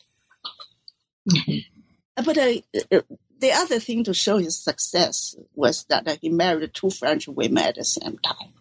[1.30, 2.24] Mm-hmm.
[2.26, 3.02] But uh,
[3.42, 7.76] the other thing to show his success was that he married two French women at
[7.76, 8.54] the same time.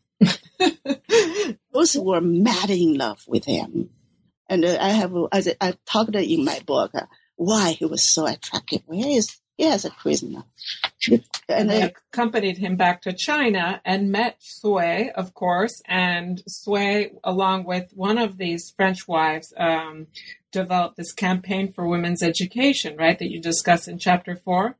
[1.72, 3.90] Those were mad in love with him.
[4.48, 6.92] And I have, as I talked in my book,
[7.36, 8.82] why he was so attractive.
[8.90, 10.44] He is, he has a charisma.
[11.48, 17.64] And they accompanied him back to China and met Xue, of course, and Xue, along
[17.64, 20.06] with one of these French wives, um,
[20.52, 23.18] developed this campaign for women's education, right?
[23.18, 24.76] That you discuss in chapter four.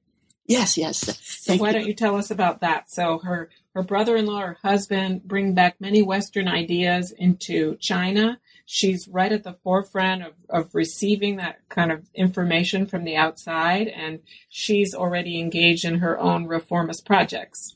[0.47, 1.19] Yes, yes.
[1.23, 1.73] So why you.
[1.75, 2.91] don't you tell us about that?
[2.91, 8.39] So her her brother-in-law, her husband, bring back many Western ideas into China
[8.73, 13.89] she's right at the forefront of, of receiving that kind of information from the outside
[13.89, 17.75] and she's already engaged in her own reformist projects.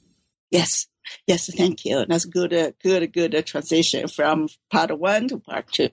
[0.52, 0.86] Yes.
[1.26, 2.06] Yes thank you.
[2.08, 5.90] That's good uh, good good uh, transition from part one to part two.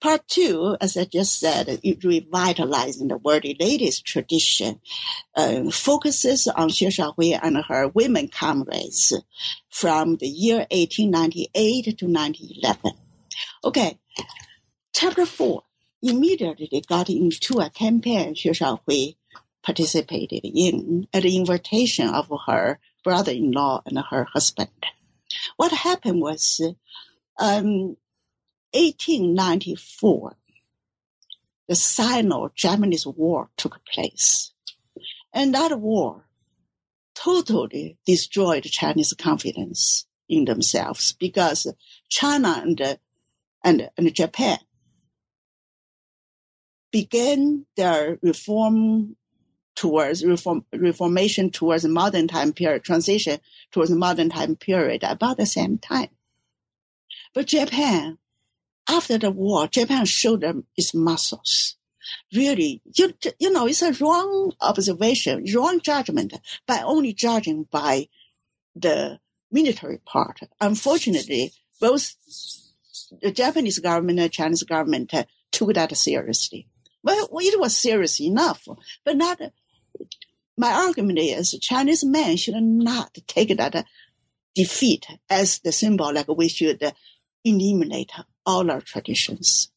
[0.00, 4.80] Part two, as I just said, revitalizing the world latest tradition,
[5.36, 9.12] uh, focuses on Xue Shaohui and her women comrades
[9.68, 12.92] from the year 1898 to 1911.
[13.62, 13.99] Okay,
[14.92, 15.62] chapter four
[16.02, 19.16] immediately got into a campaign Xue Shaohui
[19.62, 24.70] participated in at the invitation of her brother-in-law and her husband.
[25.56, 26.60] What happened was,
[27.38, 27.96] um,
[28.72, 30.36] 1894,
[31.68, 34.52] the Sino-Japanese War took place.
[35.32, 36.26] And that war
[37.14, 41.66] totally destroyed Chinese confidence in themselves because
[42.08, 42.98] China and
[43.64, 44.58] and, and Japan
[46.92, 49.16] began their reform
[49.76, 53.38] towards reform, reformation towards modern time period, transition
[53.70, 56.08] towards modern time period about the same time.
[57.32, 58.18] But Japan,
[58.88, 61.76] after the war, Japan showed them its muscles.
[62.34, 66.34] Really, you, you know, it's a wrong observation, wrong judgment
[66.66, 68.08] by only judging by
[68.74, 69.20] the
[69.52, 70.40] military part.
[70.60, 72.16] Unfortunately, both
[73.20, 75.12] the Japanese government and Chinese government
[75.52, 76.66] took that seriously.
[77.02, 78.68] Well, it was serious enough,
[79.04, 79.40] but not.
[80.56, 83.86] My argument is Chinese men should not take that
[84.54, 86.92] defeat as the symbol, like we should
[87.44, 88.12] eliminate
[88.44, 89.70] all our traditions.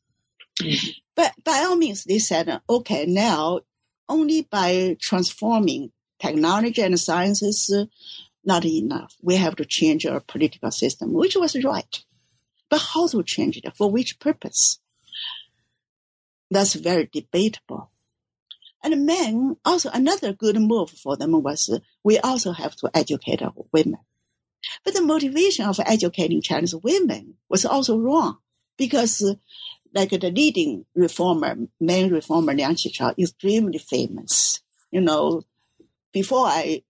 [0.61, 0.89] Mm-hmm.
[1.15, 3.61] But by all means, they said, okay, now
[4.09, 7.73] only by transforming technology and sciences,
[8.43, 9.15] not enough.
[9.21, 12.03] We have to change our political system, which was right.
[12.73, 13.77] But how to change it?
[13.77, 14.79] For which purpose?
[16.49, 17.91] That's very debatable.
[18.83, 21.69] And men also another good move for them was
[22.03, 23.99] we also have to educate our women.
[24.83, 28.39] But the motivation of educating Chinese women was also wrong
[28.75, 29.23] because
[29.93, 34.61] like the leading reformer, main reformer Liang Qichao, extremely famous.
[34.89, 35.43] You know,
[36.11, 36.81] before I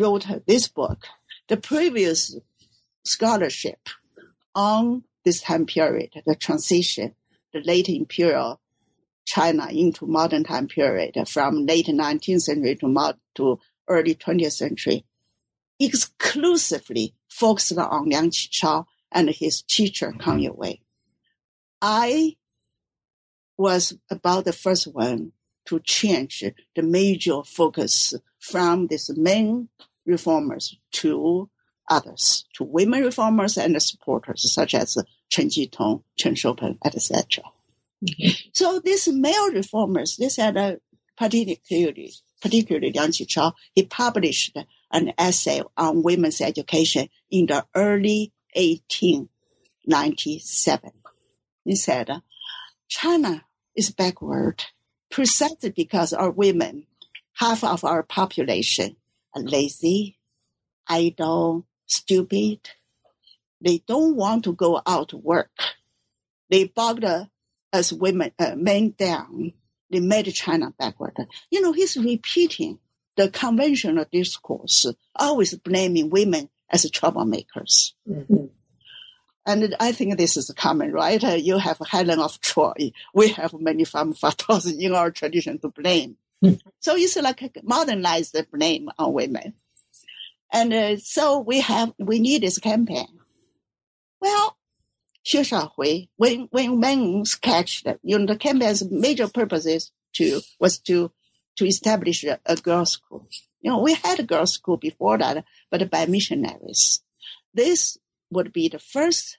[0.00, 1.04] wrote this book,
[1.48, 2.34] the previous
[3.04, 3.90] scholarship
[4.54, 7.14] on this time period, the transition,
[7.52, 8.60] the late imperial
[9.26, 15.04] China into modern time period from late 19th century to, mod- to early 20th century,
[15.80, 20.60] exclusively focused on Liang Qichao and his teacher Kang mm-hmm.
[20.60, 20.80] Youwei.
[21.82, 22.36] I
[23.58, 25.32] was about the first one
[25.66, 26.44] to change
[26.76, 29.68] the major focus from these main
[30.06, 31.50] reformers to
[31.88, 34.96] others, to women reformers and supporters such as
[35.28, 37.44] Chen Jitong, Chen Shoupeng, etc.
[38.04, 38.48] Mm-hmm.
[38.52, 40.76] So these male reformers, they said uh,
[41.16, 44.56] particularly particularly Liang Qichao, he published
[44.90, 50.90] an essay on women's education in the early 1897.
[51.64, 52.22] He said,
[52.88, 54.64] China is backward
[55.10, 56.86] precisely because our women,
[57.34, 58.96] half of our population,
[59.34, 60.18] are lazy,
[60.88, 62.70] idle, stupid.
[63.66, 65.50] They don't want to go out to work.
[66.50, 67.04] They bogged
[67.72, 69.54] us women, uh, men down.
[69.90, 71.16] They made China backward.
[71.50, 72.78] You know, he's repeating
[73.16, 74.86] the conventional discourse,
[75.16, 77.94] always blaming women as troublemakers.
[78.08, 78.44] Mm-hmm.
[79.46, 81.22] And I think this is common, right?
[81.24, 82.92] Uh, you have Helen of Troy.
[83.14, 86.18] We have many femme fatales in our tradition to blame.
[86.44, 86.68] Mm-hmm.
[86.78, 89.54] So it's like a modernized blame on women.
[90.52, 93.08] And uh, so we have, we need this campaign.
[94.20, 94.56] Well,
[95.24, 100.78] Xue Shaohui, when, when men sketched, you know, the campaign's major purpose is to, was
[100.80, 101.10] to,
[101.56, 103.28] to establish a, a girls' school.
[103.60, 107.02] You know, we had a girls' school before that, but by missionaries.
[107.52, 107.98] This
[108.30, 109.38] would be the first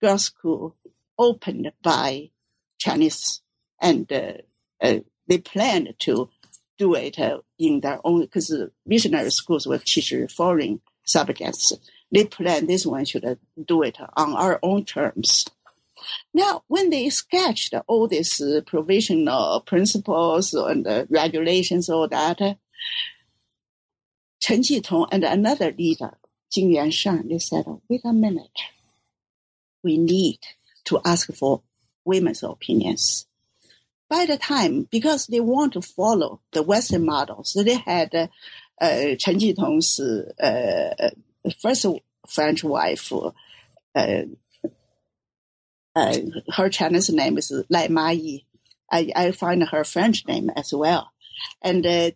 [0.00, 0.76] girls' school
[1.18, 2.30] opened by
[2.78, 3.42] Chinese,
[3.80, 4.32] and uh,
[4.80, 6.30] uh, they planned to
[6.78, 8.54] do it uh, in their own because
[8.84, 11.72] missionary schools were teach foreign subjects.
[12.12, 15.44] They plan this one should do it on our own terms.
[16.32, 22.54] Now, when they sketched all these uh, provisional principles and uh, regulations, all that, uh,
[24.40, 26.16] Chen Jitong and another leader,
[26.52, 28.58] Jing Yuanshan, they said, oh, wait a minute.
[29.82, 30.38] We need
[30.84, 31.62] to ask for
[32.04, 33.26] women's opinions.
[34.08, 39.40] By the time, because they want to follow the Western models, they had uh, Chen
[39.40, 39.98] Jitong's
[41.46, 41.86] uh, first
[42.28, 43.12] French wife,
[43.94, 44.22] uh,
[45.94, 46.16] uh,
[46.54, 48.44] her Chinese name is Lai Ma Yi.
[48.90, 51.10] I, I find her French name as well.
[51.62, 52.10] And uh,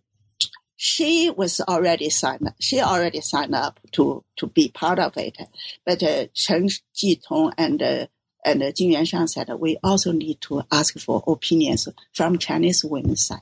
[0.76, 2.54] she was already signed up.
[2.60, 5.36] She already signed up to, to be part of it.
[5.84, 8.06] But uh, Chen Jitong and uh,
[8.44, 13.26] and uh, Jing Yuanshan said we also need to ask for opinions from Chinese women's
[13.26, 13.40] side.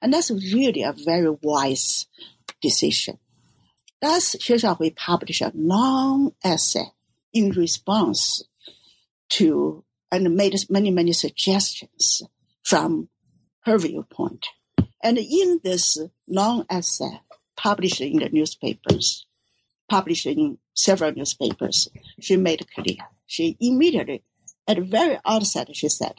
[0.00, 2.06] And that's really a very wise
[2.62, 3.18] decision.
[4.00, 6.92] Thus, Xue Shaohui published a long essay
[7.32, 8.44] in response
[9.30, 12.22] to and made many, many suggestions
[12.62, 13.08] from
[13.64, 14.46] her viewpoint.
[15.02, 17.20] And in this long essay,
[17.56, 19.26] published in the newspapers,
[19.88, 21.88] published in several newspapers,
[22.20, 22.96] she made clear.
[23.26, 24.22] She immediately,
[24.66, 26.14] at the very outset, she said,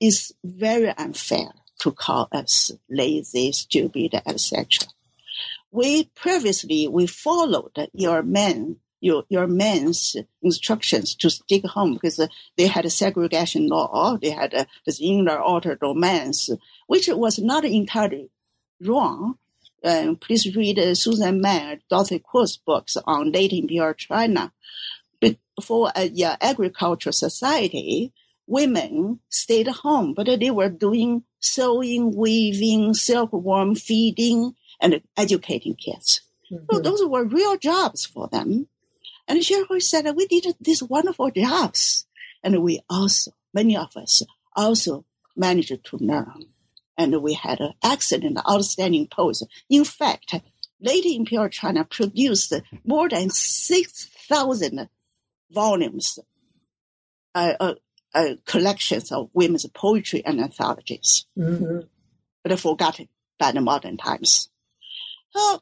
[0.00, 4.88] it's very unfair to call us lazy, stupid, etc
[5.76, 12.18] we previously we followed your men your your men's instructions to stick home because
[12.56, 14.16] they had a segregation law.
[14.16, 16.48] They had a, this inner outer domains,
[16.86, 18.30] which was not entirely
[18.80, 19.38] wrong.
[19.84, 24.52] Um, please read uh, Susan Mann, Dorothy Ko's books on late imperial China.
[25.20, 28.14] But for a yeah, agricultural society,
[28.46, 36.22] women stayed home, but they were doing sewing, weaving, silkworm feeding, and educating kids.
[36.50, 36.64] Mm-hmm.
[36.70, 38.68] So those were real jobs for them.
[39.28, 42.06] And Xue said, we did these wonderful jobs.
[42.42, 44.22] And we also, many of us
[44.54, 45.04] also
[45.34, 46.46] managed to learn.
[46.96, 49.44] And we had an excellent, outstanding post.
[49.68, 50.34] In fact,
[50.80, 52.54] late Imperial China produced
[52.84, 54.88] more than 6,000
[55.50, 56.18] volumes,
[57.34, 57.74] uh, uh,
[58.14, 61.80] uh, collections of women's poetry and anthologies, mm-hmm.
[62.42, 63.08] but forgotten
[63.38, 64.48] by the modern times.
[65.38, 65.60] Oh,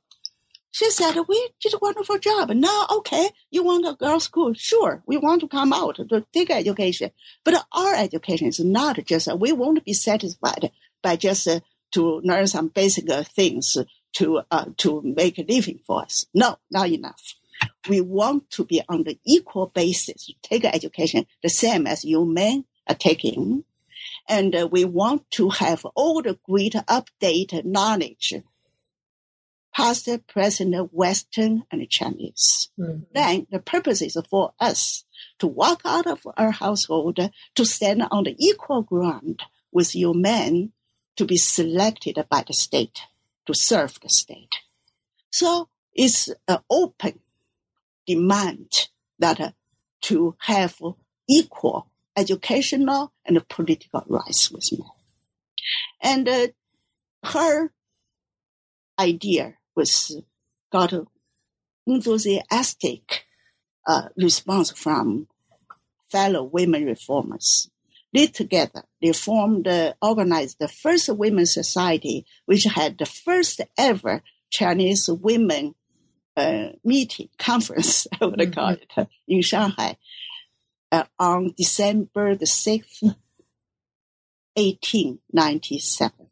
[0.70, 2.50] she said, we did a wonderful job.
[2.50, 4.54] Now, okay, you want a girls' school?
[4.54, 7.10] Sure, we want to come out to take education.
[7.44, 10.70] But our education is not just, we won't be satisfied
[11.02, 11.60] by just uh,
[11.92, 13.76] to learn some basic uh, things
[14.14, 16.26] to, uh, to make a living for us.
[16.34, 17.34] No, not enough.
[17.88, 22.64] We want to be on the equal basis, take education the same as you men
[22.88, 23.64] are taking.
[24.28, 28.34] And uh, we want to have all the great updated knowledge
[29.74, 32.70] past, present, Western, and Chinese.
[32.78, 33.02] Mm-hmm.
[33.12, 35.04] Then the purpose is for us
[35.38, 37.18] to walk out of our household
[37.54, 40.72] to stand on the equal ground with your men
[41.16, 43.00] to be selected by the state
[43.46, 44.54] to serve the state.
[45.30, 47.20] So it's an open
[48.06, 48.70] demand
[49.18, 49.50] that uh,
[50.02, 50.80] to have
[51.28, 54.88] equal educational and political rights with men.
[56.00, 56.46] And uh,
[57.24, 57.72] her
[58.98, 60.16] idea was
[60.72, 61.06] got an
[61.86, 63.24] enthusiastic
[63.86, 65.28] uh, response from
[66.10, 67.70] fellow women reformers.
[68.12, 74.22] they together, they formed, uh, organized the first women's society, which had the first ever
[74.50, 75.74] Chinese women
[76.36, 78.52] uh, meeting conference, I would mm-hmm.
[78.52, 79.96] call it, in Shanghai
[80.94, 83.02] uh, on December the 6th,
[84.54, 86.28] 1897.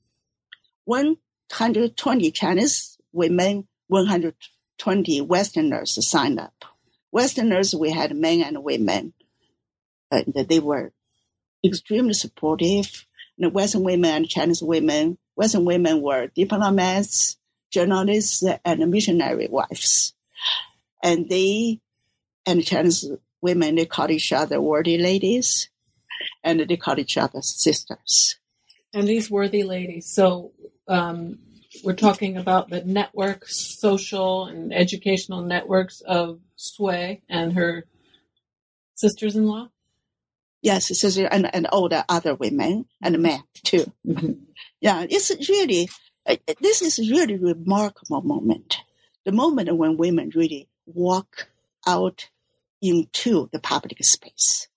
[0.85, 6.65] 120 Chinese women, 120 Westerners signed up.
[7.11, 9.13] Westerners, we had men and women.
[10.11, 10.93] Uh, they were
[11.65, 13.07] extremely supportive.
[13.39, 17.37] The Western women and Chinese women, Western women were diplomats,
[17.71, 20.15] journalists, and missionary wives.
[21.03, 21.81] And they,
[22.47, 23.11] and Chinese
[23.41, 25.71] women, they called each other worthy ladies,
[26.45, 28.37] and they called each other sisters.
[28.95, 30.53] And these worthy ladies, so
[30.87, 31.39] um,
[31.83, 37.85] we're talking about the network, social and educational networks of Xue and her
[38.95, 39.69] sisters-in-law.
[40.63, 43.93] Yes, sister and, and all the other women and men too.
[44.07, 44.33] Mm-hmm.
[44.81, 45.89] Yeah, it's really,
[46.61, 48.79] this is really remarkable moment.
[49.25, 51.49] The moment when women really walk
[51.87, 52.29] out
[52.81, 54.69] into the public space.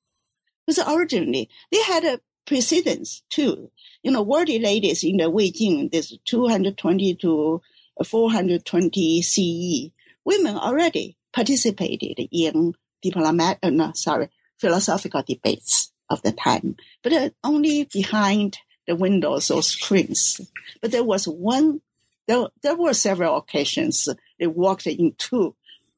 [0.66, 3.72] Because originally they had a precedence too.
[4.04, 7.62] You know, worthy ladies in the Wei-Jin, there's 220 to
[8.04, 9.91] 420 CE.
[10.24, 14.30] Women already participated in diplomat, uh, no, sorry,
[14.60, 20.39] philosophical debates of the time, but uh, only behind the windows or screens.
[20.82, 21.82] But there was one,
[22.28, 24.08] there, there were several occasions
[24.39, 25.56] they walked into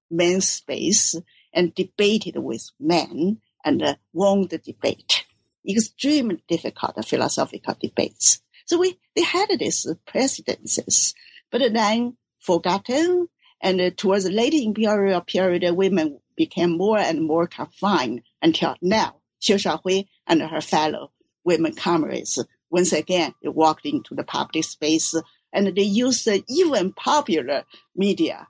[0.09, 1.15] men's space
[1.53, 5.25] and debated with men and uh, won the debate.
[5.69, 8.41] Extremely difficult philosophical debates.
[8.65, 11.13] So we, they had these precedences,
[11.51, 13.27] but then forgotten
[13.61, 19.15] and uh, towards the late imperial period, women became more and more confined until now.
[19.41, 21.11] Xue Shaohui and her fellow
[21.43, 25.15] women comrades once again they walked into the public space
[25.53, 27.63] and they used even popular
[27.95, 28.47] media,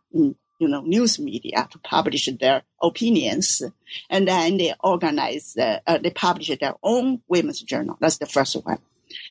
[0.60, 3.62] you know, news media to publish their opinions.
[4.10, 7.98] And then they organized, uh, uh, they published their own women's journal.
[8.00, 8.80] That's the first one.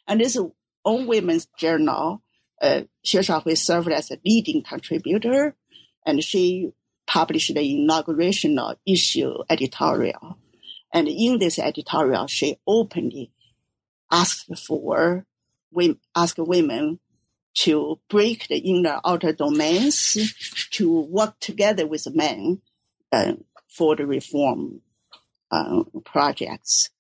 [0.07, 0.39] And this
[0.85, 2.23] own women's journal,
[2.63, 5.55] uh, Xue Shaohui served as a leading contributor
[6.07, 6.71] and she
[7.07, 10.39] published the inaugural issue editorial.
[10.93, 13.31] And in this editorial, she openly
[14.11, 15.27] asked for
[16.15, 17.01] asked women
[17.57, 20.17] to break the inner outer domains,
[20.73, 22.61] to work together with men
[23.13, 23.33] uh,
[23.69, 24.81] for the reform
[25.51, 26.91] uh, projects.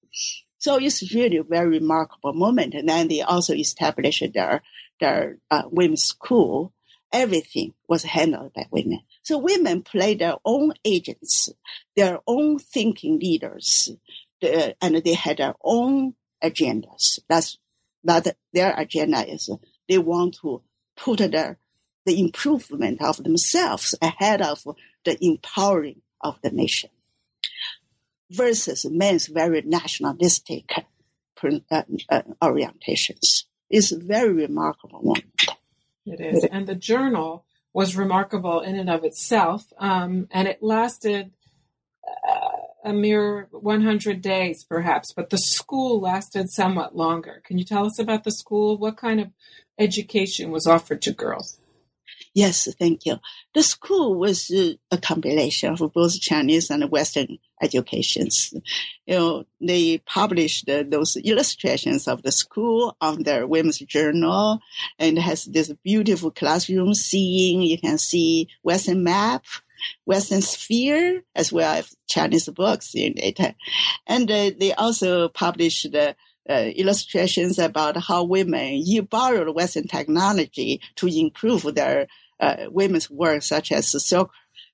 [0.59, 2.75] So it's really a very remarkable moment.
[2.75, 4.63] And then they also established their
[4.99, 6.73] their uh, women's school
[7.13, 9.01] everything was handled by women.
[9.23, 11.51] So women play their own agents,
[11.95, 13.91] their own thinking leaders,
[14.43, 17.19] and they had their own agendas.
[17.29, 17.59] That's
[18.05, 19.51] that their agenda is
[19.89, 20.63] they want to
[20.97, 21.59] put their
[22.05, 24.63] the improvement of themselves ahead of
[25.05, 26.91] the empowering of the nation
[28.31, 30.71] versus men's very nationalistic
[31.43, 33.45] uh, uh, orientations.
[33.69, 35.23] It's a very remarkable one.
[36.07, 36.45] It is.
[36.45, 39.73] And the journal was remarkable in and of itself.
[39.79, 41.33] Um, and it lasted
[42.07, 42.56] uh,
[42.87, 47.43] a mere 100 days, perhaps, but the school lasted somewhat longer.
[47.45, 48.79] Can you tell us about the school?
[48.79, 49.29] What kind of
[49.77, 51.59] education was offered to girls?
[52.33, 53.17] Yes, thank you.
[53.55, 58.55] The school was uh, a compilation of both Chinese and Western educations.
[59.07, 64.61] You know, they published uh, those illustrations of the school on their women's journal
[64.99, 67.63] and has this beautiful classroom scene.
[67.63, 69.45] You can see Western map,
[70.05, 73.39] Western sphere, as well as Chinese books in it.
[74.07, 76.17] And uh, they also published the
[76.49, 82.07] uh, illustrations about how women borrowed Western technology to improve their
[82.39, 84.31] uh, women's work, such as silk,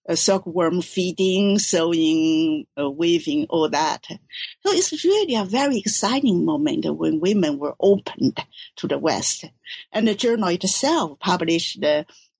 [0.08, 4.04] uh, silkworm feeding, sewing, uh, weaving, all that.
[4.08, 8.38] So it's really a very exciting moment when women were opened
[8.76, 9.44] to the West.
[9.92, 11.80] And the journal itself published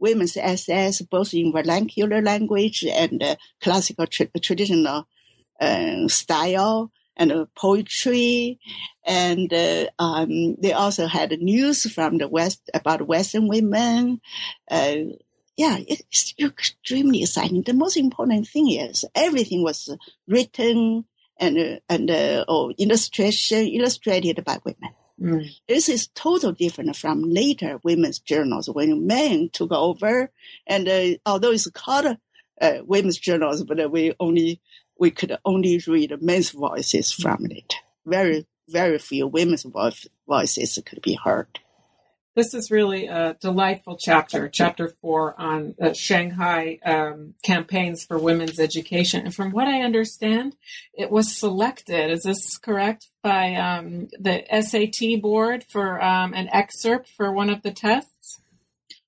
[0.03, 5.07] women's essays both in vernacular language and uh, classical tra- traditional
[5.61, 8.59] uh, style and uh, poetry.
[9.07, 14.21] And uh, um, they also had news from the West about Western women.
[14.69, 14.97] Uh,
[15.57, 17.63] yeah, it's extremely exciting.
[17.63, 19.89] The most important thing is everything was
[20.27, 21.05] written
[21.39, 22.11] and uh, and
[22.49, 24.91] oh, illustration illustrated by women.
[25.23, 25.49] Mm.
[25.69, 30.31] This is totally different from later women's journals when men took over.
[30.67, 32.17] And uh, although it's called
[32.61, 34.61] uh, women's journals, but we only
[34.99, 37.75] we could only read men's voices from it.
[38.05, 39.67] Very very few women's
[40.27, 41.61] voices could be heard.
[42.35, 48.59] This is really a delightful chapter, chapter four on uh, Shanghai um, campaigns for women's
[48.59, 49.27] education.
[49.27, 50.57] And from what I understand,
[50.95, 57.09] it was selected, is this correct, by um, the SAT board for um, an excerpt
[57.09, 58.41] for one of the tests?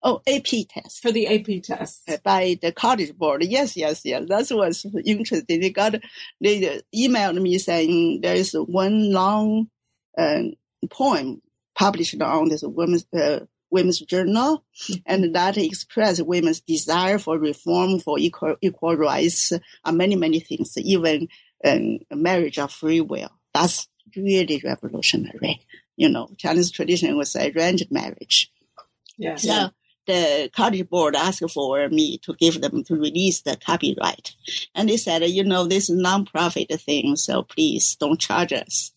[0.02, 1.00] Oh, AP test.
[1.00, 2.02] For the AP test.
[2.06, 3.42] Uh, by the college board.
[3.42, 4.24] Yes, yes, yes.
[4.28, 5.60] That was interesting.
[5.60, 5.94] They got,
[6.42, 9.68] they emailed me saying there is one long
[10.18, 10.42] uh,
[10.90, 11.40] poem
[11.74, 15.00] published on this women's uh, women's journal, mm-hmm.
[15.06, 19.52] and that express women's desire for reform, for equal equal rights,
[19.84, 21.28] uh, many many things, even
[21.64, 23.30] um, marriage of free will.
[23.52, 25.60] That's really revolutionary.
[25.96, 28.50] You know, Chinese tradition was arranged marriage.
[29.16, 29.42] Yes.
[29.42, 29.70] So
[30.06, 34.34] the college board asked for me to give them to release the copyright.
[34.74, 38.92] And they said, you know, this is non-profit thing, so please don't charge us.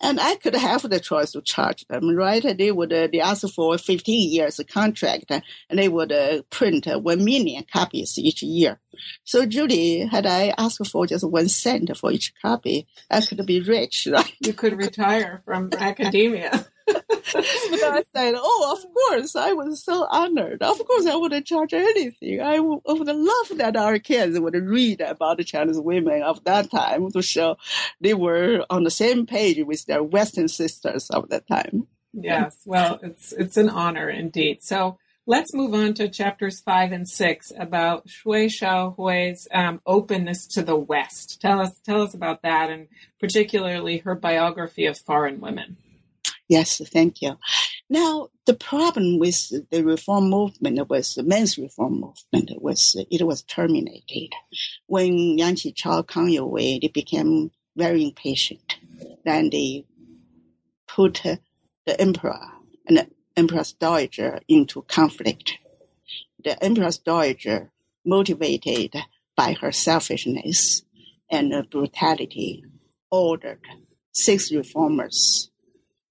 [0.00, 2.42] And I could have the choice to charge them, right?
[2.56, 7.24] They would, uh, they asked for 15 years contract and they would uh, print 1
[7.24, 8.80] million copies each year.
[9.24, 13.60] So Judy, had I asked for just one cent for each copy, I could be
[13.60, 14.32] rich, right?
[14.40, 16.66] You could retire from academia.
[16.88, 20.62] I said, "Oh, of course!" I was so honored.
[20.62, 22.40] Of course, I wouldn't charge anything.
[22.40, 27.10] I would, love that our kids would read about the Chinese women of that time
[27.12, 27.56] to show
[28.00, 31.86] they were on the same page with their Western sisters of that time.
[32.12, 34.62] Yes, well, it's it's an honor indeed.
[34.62, 40.62] So let's move on to chapters five and six about Xue Shaohui's um, openness to
[40.62, 41.40] the West.
[41.40, 45.76] Tell us tell us about that, and particularly her biography of foreign women.
[46.48, 47.38] Yes, thank you.
[47.88, 53.42] Now, the problem with the reform movement was the men's reform movement was it was
[53.42, 54.30] terminated
[54.86, 58.76] when Liang Qichao, Kang Youwei they became very impatient.
[59.24, 59.86] Then they
[60.86, 61.22] put
[61.86, 62.48] the emperor
[62.86, 65.58] and the empress dowager into conflict.
[66.42, 67.70] The empress dowager,
[68.04, 68.94] motivated
[69.36, 70.82] by her selfishness
[71.30, 72.64] and brutality,
[73.10, 73.60] ordered
[74.12, 75.50] six reformers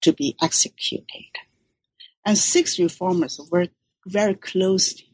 [0.04, 1.32] to be executed.
[2.24, 3.68] And six reformers were
[4.06, 5.08] very closely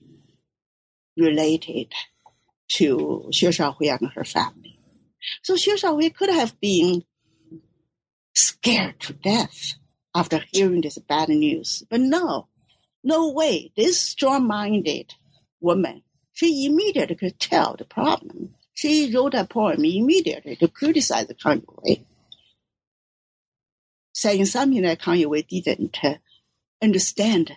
[1.16, 1.92] related
[2.76, 4.78] to Xue Shaohui and her family.
[5.42, 7.04] So Xue Shaohui could have been
[8.34, 9.74] scared to death
[10.14, 11.82] after hearing this bad news.
[11.88, 12.48] But no,
[13.02, 13.72] no way.
[13.76, 15.14] This strong-minded
[15.60, 18.54] woman, she immediately could tell the problem.
[18.74, 21.34] She wrote a poem immediately to criticize the
[24.20, 25.96] Kang saying something that Kang Youwei didn't
[26.82, 27.52] understand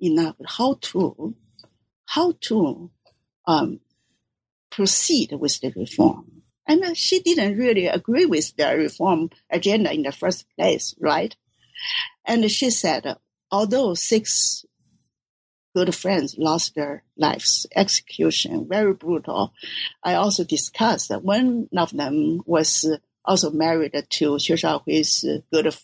[0.00, 1.34] enough how to
[2.06, 2.90] how to
[3.46, 3.80] um,
[4.70, 6.42] proceed with the reform.
[6.68, 11.34] And uh, she didn't really agree with the reform agenda in the first place, right?
[12.24, 13.16] And she said,
[13.50, 14.64] although six
[15.74, 19.52] good friends lost their lives, execution, very brutal.
[20.02, 22.86] I also discussed that one of them was
[23.24, 25.74] also married to Xue Shaohui's good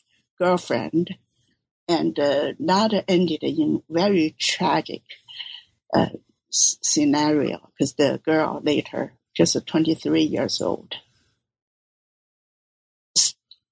[0.43, 1.15] girlfriend,
[1.87, 5.03] and uh, that ended in very tragic
[5.95, 6.09] uh,
[6.51, 10.95] scenario because the girl later, just 23 years old,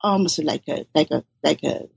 [0.00, 1.88] almost like a like a like a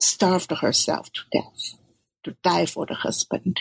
[0.00, 1.78] starved herself to death
[2.24, 3.60] to die for the husband.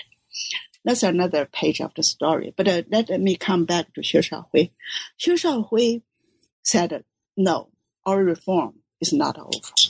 [0.84, 2.54] That's another page of the story.
[2.56, 4.72] But uh, let me come back to Xue Shaohui.
[5.20, 6.02] Xue Shaohui
[6.64, 7.04] said,
[7.38, 7.70] "No,
[8.06, 9.85] our reform is not over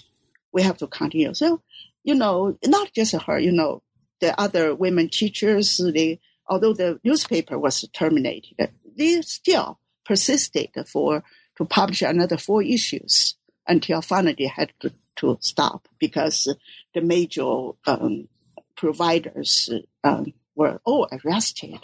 [0.55, 1.33] we have to continue.
[1.33, 1.61] So,
[2.03, 3.83] you know, not just her, you know,
[4.21, 11.23] the other women teachers, they, although the newspaper was terminated, they still persisted for,
[11.57, 13.35] to publish another four issues
[13.67, 16.47] until finally they had to, to stop because
[16.93, 18.29] the major um,
[18.77, 19.69] providers
[20.05, 21.79] um, were all arrested.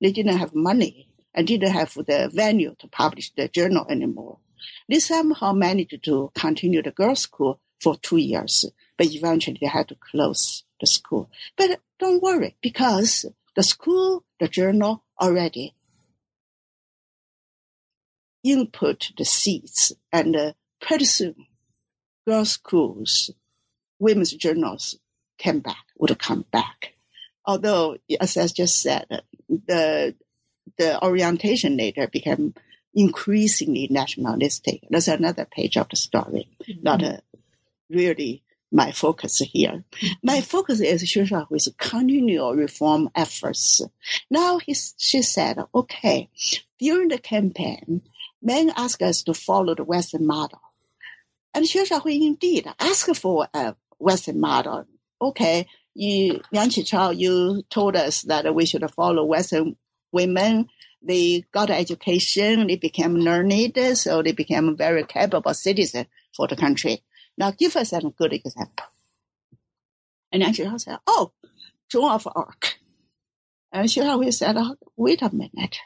[0.00, 4.38] They didn't have money and didn't have the venue to publish the journal anymore.
[4.88, 8.64] They somehow managed to continue the girls' school for two years,
[8.96, 11.30] but eventually they had to close the school.
[11.56, 13.26] But don't worry, because
[13.56, 15.74] the school, the journal already
[18.44, 21.46] input the seeds, and uh, pretty soon,
[22.26, 23.30] girls' schools,
[23.98, 24.98] women's journals
[25.38, 26.94] came back, would come back.
[27.44, 29.06] Although, as I just said,
[29.48, 30.14] the
[30.78, 32.54] the orientation later became
[32.94, 34.84] increasingly nationalistic.
[34.90, 36.82] That's another page of the story, mm-hmm.
[36.82, 37.22] not a
[37.92, 39.84] really my focus here.
[40.22, 43.82] My focus is Xue Shaohui's continual reform efforts.
[44.30, 46.30] Now he, she said, okay,
[46.78, 48.02] during the campaign,
[48.40, 50.60] men asked us to follow the Western model.
[51.54, 54.86] And Xue Shaohui indeed asked for a Western model.
[55.20, 59.76] Okay, you, Liang Qichao, you told us that we should follow Western
[60.10, 60.68] women.
[61.02, 67.02] They got education, they became learned, so they became very capable citizens for the country.
[67.38, 68.86] Now give us a good example.
[70.30, 71.32] And Liang Qichao said, oh,
[71.90, 72.78] Joan of Arc.
[73.70, 75.78] And Xue Shaohui said, oh, wait a minute.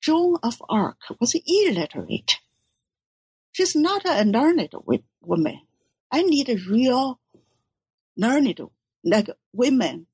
[0.00, 2.38] Joan of Arc was illiterate.
[3.52, 4.72] She's not a learned
[5.22, 5.60] woman.
[6.10, 7.20] I need a real
[8.16, 8.60] learned,
[9.04, 10.06] like women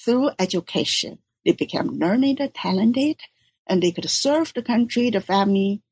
[0.00, 1.18] through education.
[1.44, 3.20] They became learned, talented,
[3.66, 5.82] and they could serve the country, the family,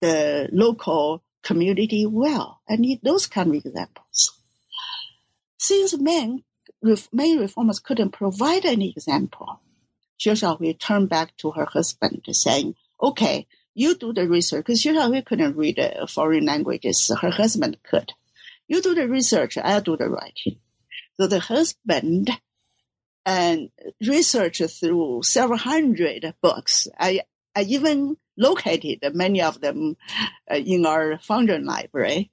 [0.00, 2.60] the local community well.
[2.68, 4.40] I need those kind of examples.
[5.58, 6.42] Since men,
[7.12, 9.60] many reformers couldn't provide any example,
[10.18, 14.94] Xue Shaohui turned back to her husband saying, okay, you do the research because Xue
[14.94, 17.12] Shaohui couldn't read uh, foreign languages.
[17.20, 18.12] Her husband could.
[18.66, 19.56] You do the research.
[19.56, 20.58] I'll do the writing.
[21.16, 22.30] So the husband
[23.24, 23.70] and
[24.00, 26.88] research through several hundred books.
[26.98, 27.20] I,
[27.54, 29.96] I even located many of them
[30.50, 32.30] uh, in our Fondren library.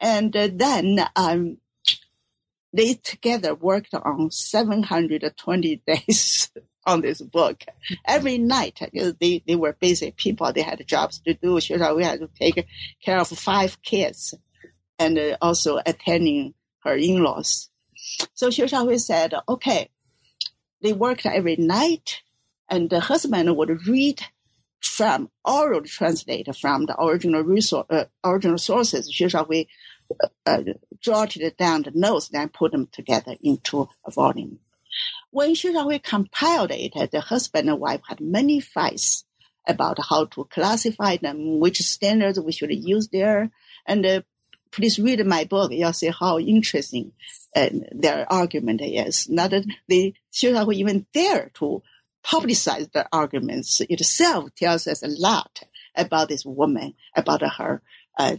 [0.00, 1.58] And uh, then um,
[2.72, 6.50] they together worked on 720 days
[6.86, 7.64] on this book.
[8.06, 10.52] Every night, they, they were busy people.
[10.52, 11.54] They had jobs to do.
[11.54, 12.66] We had to take
[13.04, 14.34] care of five kids
[14.98, 17.70] and uh, also attending her in-laws.
[18.34, 19.90] So Xue Shaohui said, okay,
[20.82, 22.22] they worked every night
[22.68, 24.22] and the husband would read
[24.80, 29.12] from oral translate from the original resource, uh, original sources.
[29.12, 29.66] Shaohui
[30.22, 30.62] uh, uh,
[31.00, 34.58] jotted down the notes, then put them together into a volume.
[35.30, 39.24] When Xue Shaohui compiled it, the husband and wife had many fights
[39.66, 43.50] about how to classify them, which standards we should use there.
[43.86, 44.22] And uh,
[44.70, 45.72] please read my book.
[45.72, 47.12] You'll see how interesting
[47.54, 49.28] uh, their argument is.
[49.28, 51.82] Not that they Xue Shaohui even dare to
[52.28, 55.62] publicize the arguments itself tells us a lot
[55.96, 57.82] about this woman, about her
[58.18, 58.36] uh,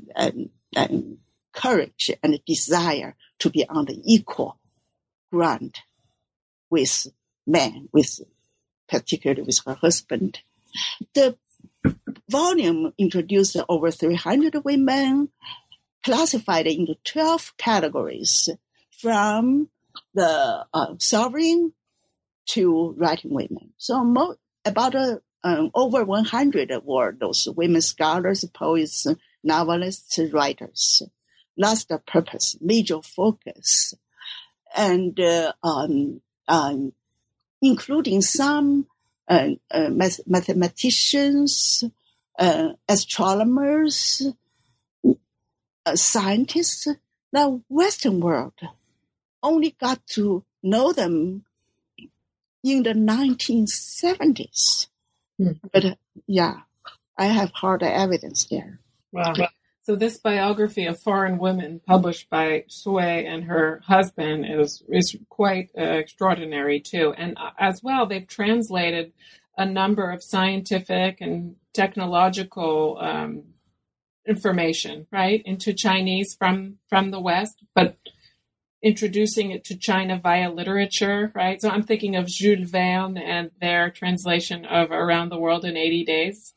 [1.54, 4.60] courage and desire to be on the equal
[5.32, 5.80] ground
[6.70, 7.08] with
[7.48, 8.20] men, with
[8.88, 10.40] particularly with her husband.
[11.14, 11.38] The
[12.30, 15.30] volume introduced over 300 women,
[16.04, 18.50] classified into 12 categories
[19.02, 19.70] from
[20.14, 21.74] the uh, sovereign
[22.50, 23.74] to writing women.
[23.78, 24.36] So mo-
[24.66, 29.08] about uh, um, over 100 were those women scholars, poets,
[29.44, 31.04] novelists, writers.
[31.58, 33.94] That's the purpose, major focus.
[34.76, 36.94] And uh, um, um,
[37.62, 38.88] including some
[39.28, 41.84] uh, uh, mathematicians,
[42.38, 44.28] uh, astronomers,
[45.86, 46.88] uh, scientists.
[47.32, 48.54] The Western world
[49.44, 51.46] only got to know them
[52.64, 54.88] in the 1970s.
[55.40, 55.60] Mm.
[55.72, 55.96] But uh,
[56.28, 56.62] yeah,
[57.18, 58.80] I have hard evidence there.
[59.12, 59.34] Wow.
[59.82, 65.72] So this biography of foreign women, published by Xue and her husband, is is quite
[65.76, 67.14] uh, extraordinary too.
[67.18, 69.14] And uh, as well, they've translated
[69.58, 73.44] a number of scientific and technological um,
[74.28, 77.98] information, right, into Chinese from from the West, but
[78.82, 81.62] introducing it to China via literature, right?
[81.62, 86.06] So I'm thinking of Jules Verne and their translation of Around the World in 80
[86.06, 86.54] Days.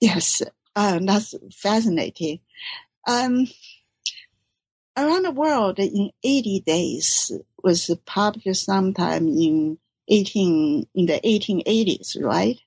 [0.00, 0.42] Yes,
[0.74, 2.40] uh, that's fascinating.
[3.06, 3.46] Um,
[4.96, 7.32] Around the World in 80 Days
[7.62, 9.78] was published sometime in
[10.08, 12.58] 18, in the 1880s, right?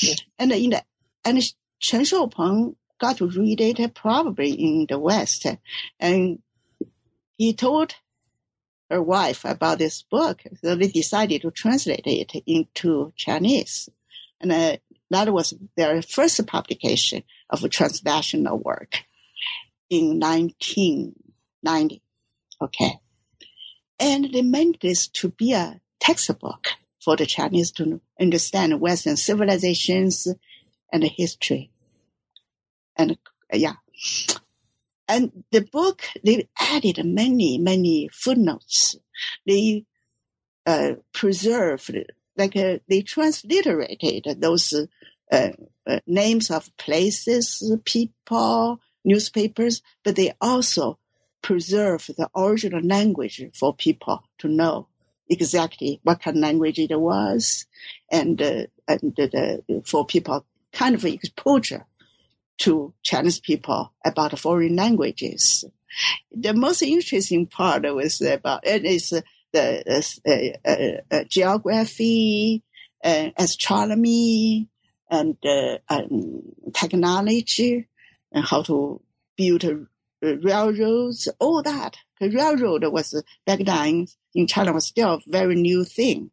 [0.00, 0.14] Yeah.
[0.38, 0.82] And in the,
[1.24, 1.42] and
[1.78, 5.46] Chen Shoupeng got to read it probably in the West.
[6.00, 6.40] And
[7.36, 7.94] he told
[8.90, 10.42] her wife about this book.
[10.62, 13.88] So they decided to translate it into Chinese.
[14.40, 14.76] And uh,
[15.10, 19.04] that was their first publication of a transnational work
[19.90, 22.02] in 1990.
[22.60, 23.00] Okay.
[23.98, 26.68] And they meant this to be a textbook
[27.02, 30.28] for the Chinese to understand Western civilizations
[30.92, 31.70] and history.
[32.96, 33.18] And
[33.52, 33.74] yeah.
[35.08, 38.96] And the book, they added many, many footnotes.
[39.46, 39.84] They
[40.66, 41.96] uh, preserved,
[42.36, 44.74] like uh, they transliterated those
[45.30, 45.48] uh,
[45.86, 50.98] uh, names of places, people, newspapers, but they also
[51.40, 54.88] preserve the original language for people to know
[55.28, 57.66] exactly what kind of language it was,
[58.10, 59.16] and uh, and
[59.84, 61.86] for people kind of exposure
[62.58, 65.64] to Chinese people about foreign languages.
[66.30, 69.14] The most interesting part was about it is
[69.52, 72.62] the uh, uh, uh, geography,
[73.02, 74.68] astronomy,
[75.10, 75.36] and
[75.88, 76.42] um,
[76.74, 77.88] technology,
[78.32, 79.00] and how to
[79.36, 79.64] build
[80.22, 81.96] railroads, all that.
[82.20, 86.30] The railroad was back then in China was still a very new thing.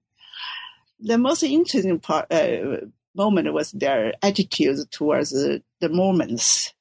[1.00, 6.74] The most interesting part, uh, moment was their attitude towards the Mormons.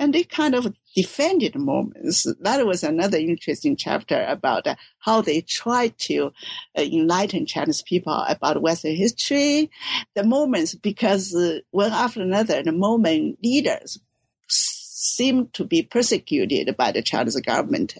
[0.00, 2.26] And they kind of defended Mormons.
[2.40, 4.66] That was another interesting chapter about
[5.00, 6.32] how they tried to
[6.76, 9.70] uh, enlighten Chinese people about Western history.
[10.14, 13.98] The Mormons, because uh, one after another, the Mormon leaders
[14.48, 17.96] seemed to be persecuted by the Chinese government.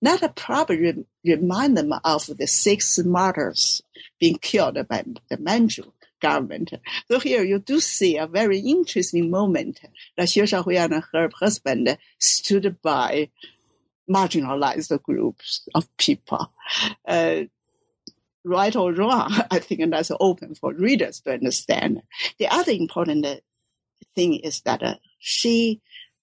[0.00, 3.82] That probably re- remind them of the six martyrs
[4.18, 5.92] being killed by the Manchu
[6.22, 6.72] government.
[7.08, 9.80] So here you do see a very interesting moment
[10.16, 13.28] that Xue Shaohui and her husband stood by
[14.08, 16.52] marginalized groups of people.
[17.06, 17.42] Uh,
[18.44, 22.02] right or wrong, I think that's open for readers to understand.
[22.38, 23.26] The other important
[24.14, 25.80] thing is that uh, she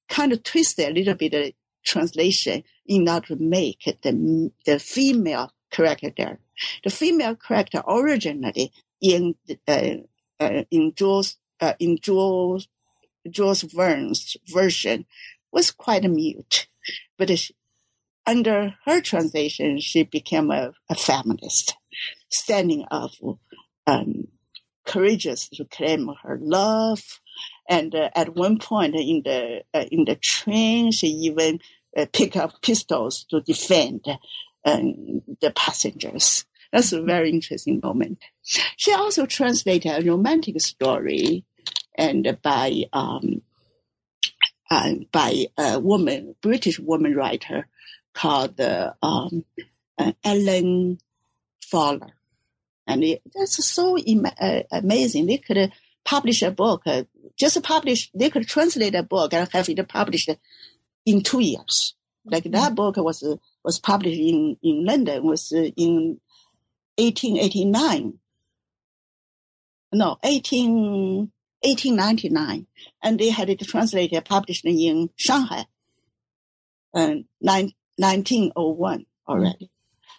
[0.08, 1.54] kind of twisted a little bit the
[1.86, 6.12] translation in order to make the, the female character.
[6.16, 6.40] There
[6.84, 9.36] the female character originally in
[9.68, 9.96] uh,
[10.40, 12.68] uh, in Jules uh, in Jules
[13.30, 15.06] Jules Verne's version
[15.52, 16.68] was quite mute,
[17.18, 17.56] but she,
[18.26, 21.76] under her translation, she became a, a feminist,
[22.30, 23.12] standing up,
[23.88, 24.28] um,
[24.86, 27.02] courageous to claim her love.
[27.68, 31.60] And uh, at one point in the uh, in the train, she even
[31.96, 34.06] uh, picked up pistols to defend
[34.66, 36.46] um, the passengers.
[36.72, 38.20] That's a very interesting moment.
[38.44, 41.46] She also translated a romantic story
[41.96, 43.42] and by um,
[44.70, 47.68] uh, by a woman, British woman writer
[48.14, 49.44] called uh, um,
[49.98, 51.00] uh, Ellen
[51.62, 52.14] Fowler.
[52.88, 55.26] And it, that's so Im- uh, amazing.
[55.26, 55.72] They could
[56.06, 57.04] publish a book, uh,
[57.38, 60.30] just publish, they could translate a book and have it published
[61.06, 61.96] in two years.
[62.26, 62.76] Like that mm-hmm.
[62.76, 63.24] book was
[63.70, 66.20] was published in, in London, was in
[66.98, 68.18] 1889.
[69.94, 72.66] No, 18, 1899.
[73.04, 75.68] And they had it translated, published in Shanghai,
[76.96, 79.70] uh, 1901 already.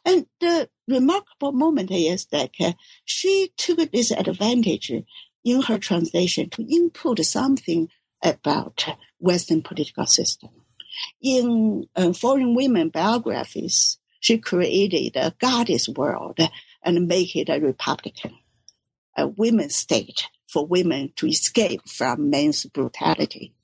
[0.05, 2.75] And the remarkable moment is that uh,
[3.05, 4.93] she took this advantage
[5.45, 7.89] in her translation to input something
[8.23, 8.87] about
[9.19, 10.51] Western political system.
[11.23, 16.39] In uh, foreign women biographies, she created a goddess world
[16.83, 18.37] and make it a republican,
[19.17, 23.55] a women's state for women to escape from men's brutality.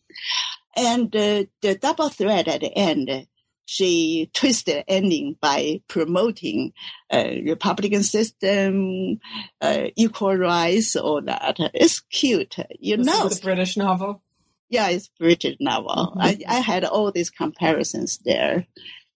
[0.76, 3.26] And uh, the Double Thread at the end,
[3.64, 6.72] she twisted ending by promoting
[7.10, 9.18] a Republican system,
[9.60, 11.56] uh, equal rights, all that.
[11.74, 13.26] It's cute, you this know.
[13.26, 14.22] Is a British novel.
[14.68, 16.14] Yeah, it's British novel.
[16.16, 16.20] Mm-hmm.
[16.20, 18.66] I, I had all these comparisons there.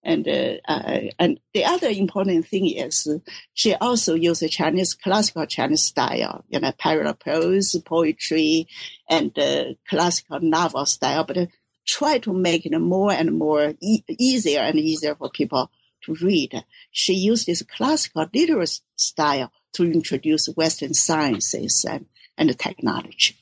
[0.02, 3.06] And uh, uh, and the other important thing is
[3.52, 8.66] she also used Chinese classical Chinese style, you know, parallel prose, poetry,
[9.10, 11.48] and uh, classical novel style, but
[11.86, 15.70] try to make it more and more e- easier and easier for people
[16.04, 16.64] to read.
[16.90, 22.06] She used this classical literary style to introduce Western sciences and,
[22.38, 23.36] and technology.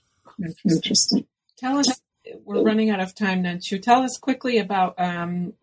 [0.68, 1.26] Interesting.
[1.59, 2.00] Tell us,
[2.44, 5.54] we're running out of time to tell us quickly about um,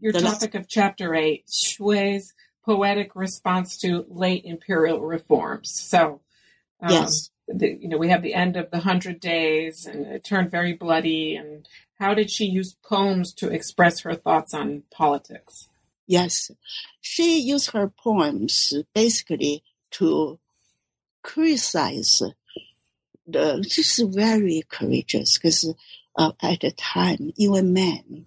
[0.00, 2.34] your topic of chapter eight, Xue's
[2.64, 5.70] poetic response to late imperial reforms.
[5.70, 6.20] So,
[6.82, 10.24] um, yes, the, you know, we have the end of the hundred days, and it
[10.24, 11.34] turned very bloody.
[11.36, 11.66] And
[11.98, 15.68] how did she use poems to express her thoughts on politics?
[16.06, 16.50] Yes,
[17.00, 20.38] she used her poems basically to
[21.22, 22.22] criticize
[23.28, 25.74] This is very courageous because
[26.16, 28.24] uh, at the time, even men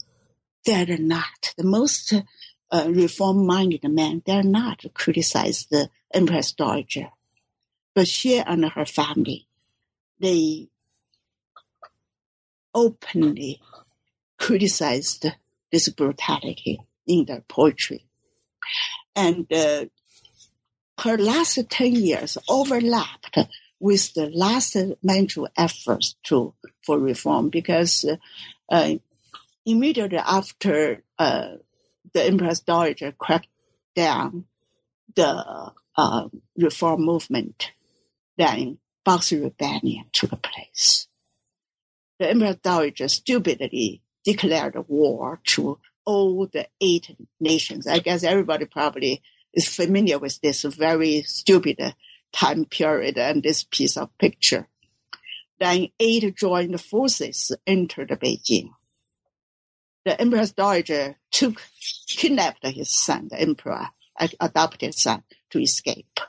[0.65, 1.53] they're not.
[1.57, 2.13] The most
[2.71, 7.09] uh, reform-minded men, they're not criticized the Empress Dowager.
[7.95, 9.47] But she and her family,
[10.19, 10.69] they
[12.73, 13.59] openly
[14.37, 15.25] criticized
[15.71, 18.05] this brutality in their poetry.
[19.15, 19.85] And uh,
[20.99, 23.37] her last 10 years overlapped
[23.82, 26.53] with the last Manchu efforts to,
[26.86, 28.05] for reform because
[28.69, 28.93] uh,
[29.65, 31.55] immediately after uh,
[32.13, 33.47] the Empress Dowager cracked
[33.95, 34.45] down
[35.15, 37.71] the uh, reform movement,
[38.38, 41.07] then Boxer Rebellion took place.
[42.19, 47.88] the Emperor Dowager stupidly declared war to all the eight nations.
[47.88, 49.23] I guess everybody probably
[49.53, 51.95] is familiar with this very stupid
[52.32, 54.67] time period and this piece of picture.
[55.59, 58.71] Then eight joined forces entered Beijing.
[60.05, 61.61] The Emperor's Dowager took,
[62.07, 63.88] kidnapped his son, the emperor,
[64.39, 66.19] adopted son, to escape.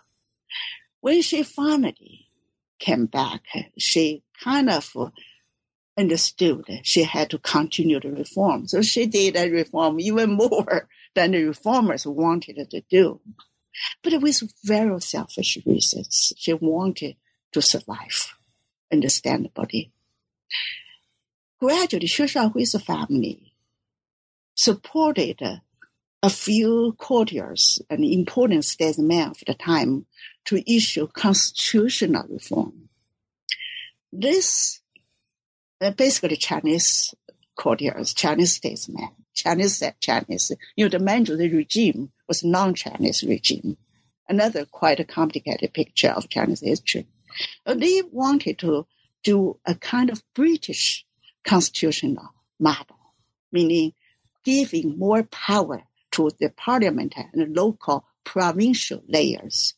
[1.01, 2.29] When she finally
[2.79, 3.43] came back,
[3.79, 4.95] she kind of
[5.97, 8.69] understood she had to continue the reform.
[8.69, 13.21] So she did a reform even more than the reformers wanted to do.
[14.03, 16.33] But with very selfish reasons.
[16.37, 17.17] She wanted
[17.53, 18.35] to survive,
[18.93, 19.93] understandably.
[21.61, 23.53] Gradually, Xue Shaohui's family
[24.55, 25.61] supported
[26.23, 30.07] a few courtiers and important statesmen of the time
[30.45, 32.89] to issue constitutional reform.
[34.13, 34.81] This
[35.81, 37.15] uh, basically Chinese
[37.57, 40.53] courtiers, Chinese statesmen, Chinese Chinese.
[40.77, 43.77] You know, the Manchu regime was non-Chinese regime.
[44.27, 47.07] Another quite a complicated picture of Chinese history.
[47.67, 48.87] They wanted to
[49.23, 51.05] do a kind of British
[51.45, 52.97] constitutional model,
[53.53, 53.93] meaning
[54.45, 59.75] giving more power to the parliament and local provincial layers.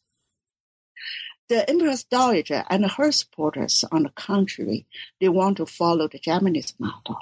[1.48, 4.86] The Empress Dowager and her supporters, on the contrary,
[5.20, 7.18] they want to follow the Japanese model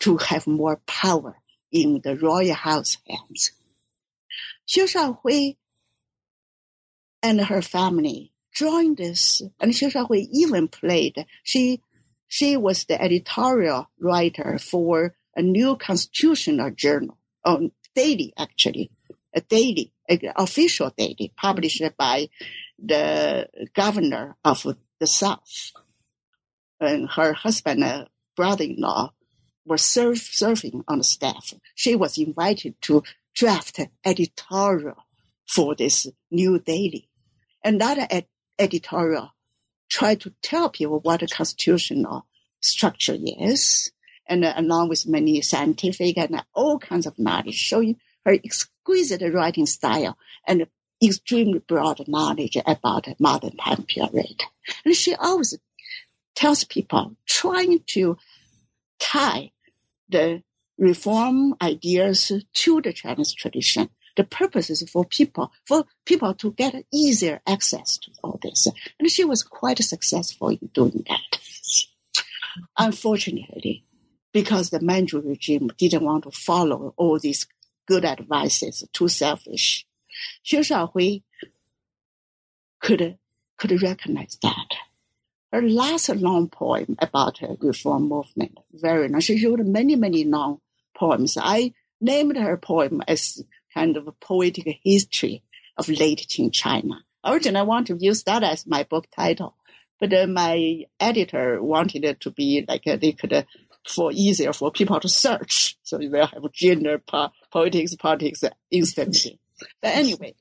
[0.00, 1.36] to have more power
[1.70, 3.52] in the royal house hands.
[4.68, 5.56] Xue Shaohui
[7.22, 11.26] and her family joined this, and Xue Shaohui even played.
[11.42, 11.82] She
[12.28, 18.90] she was the editorial writer for a new constitutional journal, um, daily actually,
[19.32, 22.28] a daily, a official daily published by
[22.82, 24.66] the governor of
[24.98, 25.72] the South.
[26.80, 29.12] And her husband and brother-in-law
[29.64, 31.54] were serve, serving on the staff.
[31.74, 33.02] She was invited to
[33.36, 34.96] draft editorial
[35.46, 37.08] for this new daily.
[37.62, 38.26] And that ed-
[38.58, 39.34] editorial
[39.88, 42.26] tried to tell people what a constitutional
[42.60, 43.92] structure is,
[44.26, 49.66] and uh, along with many scientific and all kinds of knowledge, showing her exquisite writing
[49.66, 50.16] style
[50.46, 50.66] and
[51.04, 54.42] extremely broad knowledge about modern time period.
[54.84, 55.56] And she always
[56.34, 58.16] tells people trying to
[58.98, 59.52] tie
[60.08, 60.42] the
[60.78, 63.90] reform ideas to the Chinese tradition.
[64.16, 68.66] The purpose is for people, for people to get easier access to all this.
[68.98, 71.40] And she was quite successful in doing that.
[72.78, 73.84] Unfortunately,
[74.32, 77.46] because the Manchu regime didn't want to follow all these
[77.86, 79.86] good advices, too selfish,
[80.44, 81.22] Xue Shaohui
[82.80, 83.18] could,
[83.58, 84.74] could recognize that.
[85.52, 89.20] Her last long poem about the reform movement, very long.
[89.20, 90.60] She wrote many, many long
[90.96, 91.36] poems.
[91.40, 93.42] I named her poem as
[93.74, 95.42] kind of a poetic history
[95.76, 97.02] of late Qing China.
[97.24, 99.56] Originally, I want to use that as my book title,
[100.00, 103.42] but uh, my editor wanted it to be like uh, they could uh,
[103.88, 105.76] for easier for people to search.
[105.82, 109.38] So they will have gender, po- politics, politics instantly.
[109.80, 110.34] But anyway,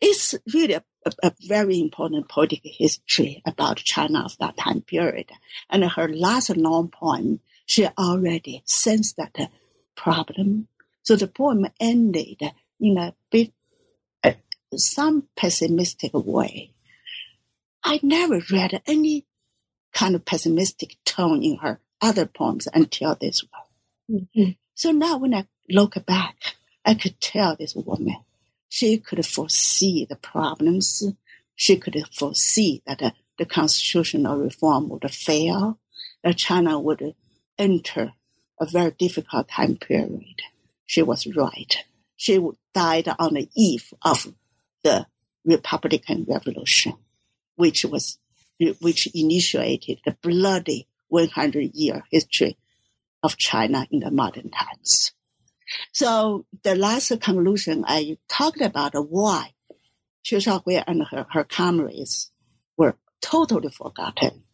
[0.00, 5.30] it's really a, a, a, very important political history about China of that time period.
[5.70, 9.50] And her last long poem, she already sensed that
[9.94, 10.68] problem.
[11.02, 12.40] So the poem ended
[12.80, 13.52] in a bit,
[14.24, 14.32] uh,
[14.74, 16.72] some pessimistic way.
[17.84, 19.26] I never read any
[19.92, 24.20] kind of pessimistic tone in her other poems until this one.
[24.20, 24.50] Mm-hmm.
[24.74, 26.36] So now when I look back,
[26.86, 28.16] I could tell this woman,
[28.70, 31.04] she could foresee the problems.
[31.54, 35.78] She could foresee that uh, the constitutional reform would fail,
[36.24, 37.14] that China would
[37.58, 38.12] enter
[38.60, 40.42] a very difficult time period.
[40.86, 41.84] She was right.
[42.16, 42.40] She
[42.74, 44.32] died on the eve of
[44.82, 45.06] the
[45.44, 46.94] Republican Revolution,
[47.56, 48.18] which was
[48.80, 52.58] which initiated the bloody 100 year history
[53.22, 55.12] of China in the modern times.
[55.92, 59.52] So the last conclusion I talked about why
[60.24, 62.30] Xue Shaohui and her, her comrades
[62.76, 64.44] were totally forgotten,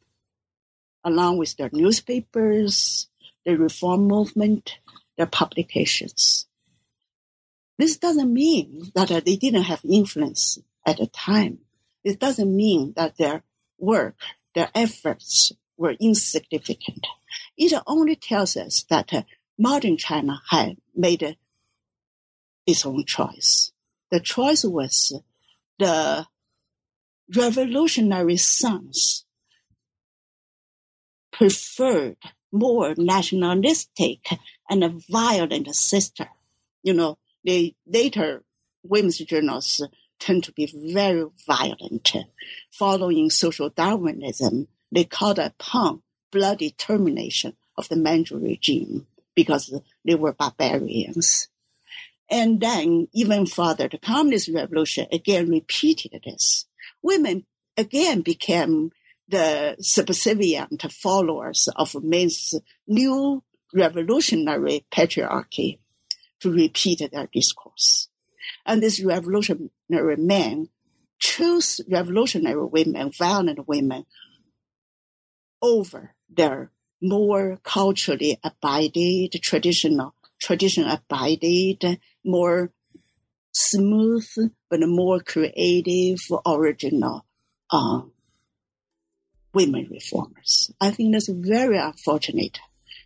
[1.05, 3.09] along with their newspapers,
[3.45, 4.79] the reform movement,
[5.17, 6.47] their publications.
[7.79, 11.59] This doesn't mean that they didn't have influence at the time.
[12.05, 13.43] It doesn't mean that their
[13.79, 14.17] work,
[14.55, 17.07] their efforts were insignificant.
[17.57, 19.23] It only tells us that uh,
[19.59, 21.33] modern China had made uh,
[22.67, 23.73] its own choice.
[24.11, 25.21] The choice was
[25.79, 26.27] the
[27.35, 29.24] revolutionary sons
[31.37, 32.17] preferred
[32.53, 34.21] more nationalistic
[34.71, 36.29] and a violent sister.
[36.83, 38.45] You know, the later
[38.85, 39.83] women's journals
[40.21, 42.15] tend to be very violent.
[42.71, 49.75] Following social Darwinism, they called upon bloody termination of the Manchu regime because
[50.05, 51.49] they were barbarians.
[52.31, 56.67] And then even further, the communist revolution again repeated this.
[57.03, 57.45] Women
[57.77, 58.93] again became
[59.29, 62.55] the subservient followers of men's
[62.87, 65.79] new revolutionary patriarchy
[66.41, 68.09] to repeat their discourse.
[68.67, 70.69] And these revolutionary men
[71.19, 74.05] choose revolutionary women, violent women,
[75.63, 76.71] over their
[77.01, 82.73] more culturally abided, traditional, tradition abided, more
[83.53, 84.27] smooth,
[84.69, 87.25] but more creative, original
[87.71, 88.03] uh,
[89.55, 90.71] women reformers.
[90.81, 92.59] I think that's very unfortunate.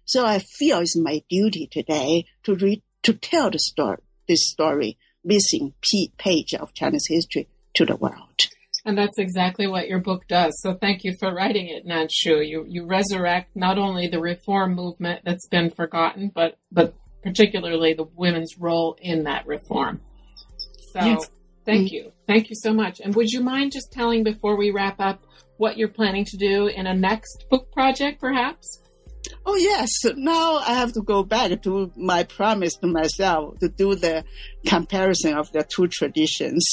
[0.04, 4.98] So I feel it's my duty today to read, to tell the story, this story,
[5.24, 5.74] missing
[6.16, 8.48] page of Chinese history to the world.
[8.84, 10.58] And that's exactly what your book does.
[10.62, 12.46] So thank you for writing it, Nanxiu.
[12.48, 18.08] You you resurrect not only the reform movement that's been forgotten, but but particularly the
[18.16, 20.00] women's role in that reform.
[20.92, 21.30] So yes.
[21.68, 21.94] Thank mm-hmm.
[21.94, 22.12] you.
[22.26, 23.00] Thank you so much.
[23.00, 25.22] And would you mind just telling before we wrap up
[25.58, 28.82] what you're planning to do in a next book project perhaps?
[29.44, 33.94] Oh yes, now I have to go back to my promise to myself to do
[33.94, 34.24] the
[34.66, 36.64] comparison of the two traditions,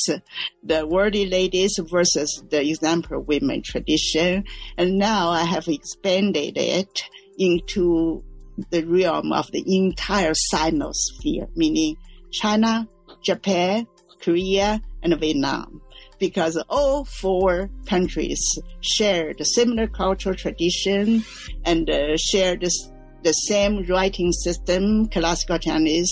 [0.64, 4.46] the worthy ladies versus the example women tradition.
[4.78, 7.04] And now I have expanded it
[7.38, 8.24] into
[8.70, 11.98] the realm of the entire Sinosphere, meaning
[12.32, 12.88] China,
[13.22, 13.88] Japan,
[14.26, 15.82] Korea, and Vietnam
[16.20, 18.42] because all four countries
[18.82, 21.24] share the similar cultural tradition
[21.66, 22.92] and uh, share this,
[23.24, 26.12] the same writing system, classical Chinese,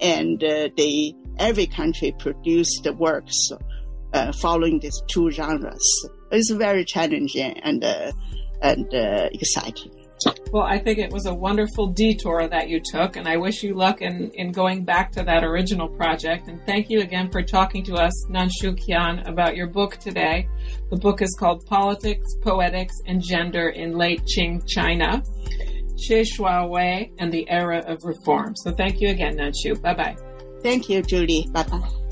[0.00, 3.36] and uh, they every country produced works
[4.12, 6.08] uh, following these two genres.
[6.30, 8.12] It's very challenging and uh,
[8.62, 9.92] and uh, exciting.
[10.52, 13.74] Well, I think it was a wonderful detour that you took, and I wish you
[13.74, 16.48] luck in, in going back to that original project.
[16.48, 20.48] And thank you again for talking to us, Nanxiu Qian, about your book today.
[20.90, 25.22] The book is called Politics, Poetics, and Gender in Late Qing China,
[26.08, 28.54] Xue Shaohui and the Era of Reform.
[28.56, 29.80] So thank you again, Nanxiu.
[29.82, 30.16] Bye bye.
[30.62, 31.48] Thank you, Julie.
[31.52, 32.07] Bye bye.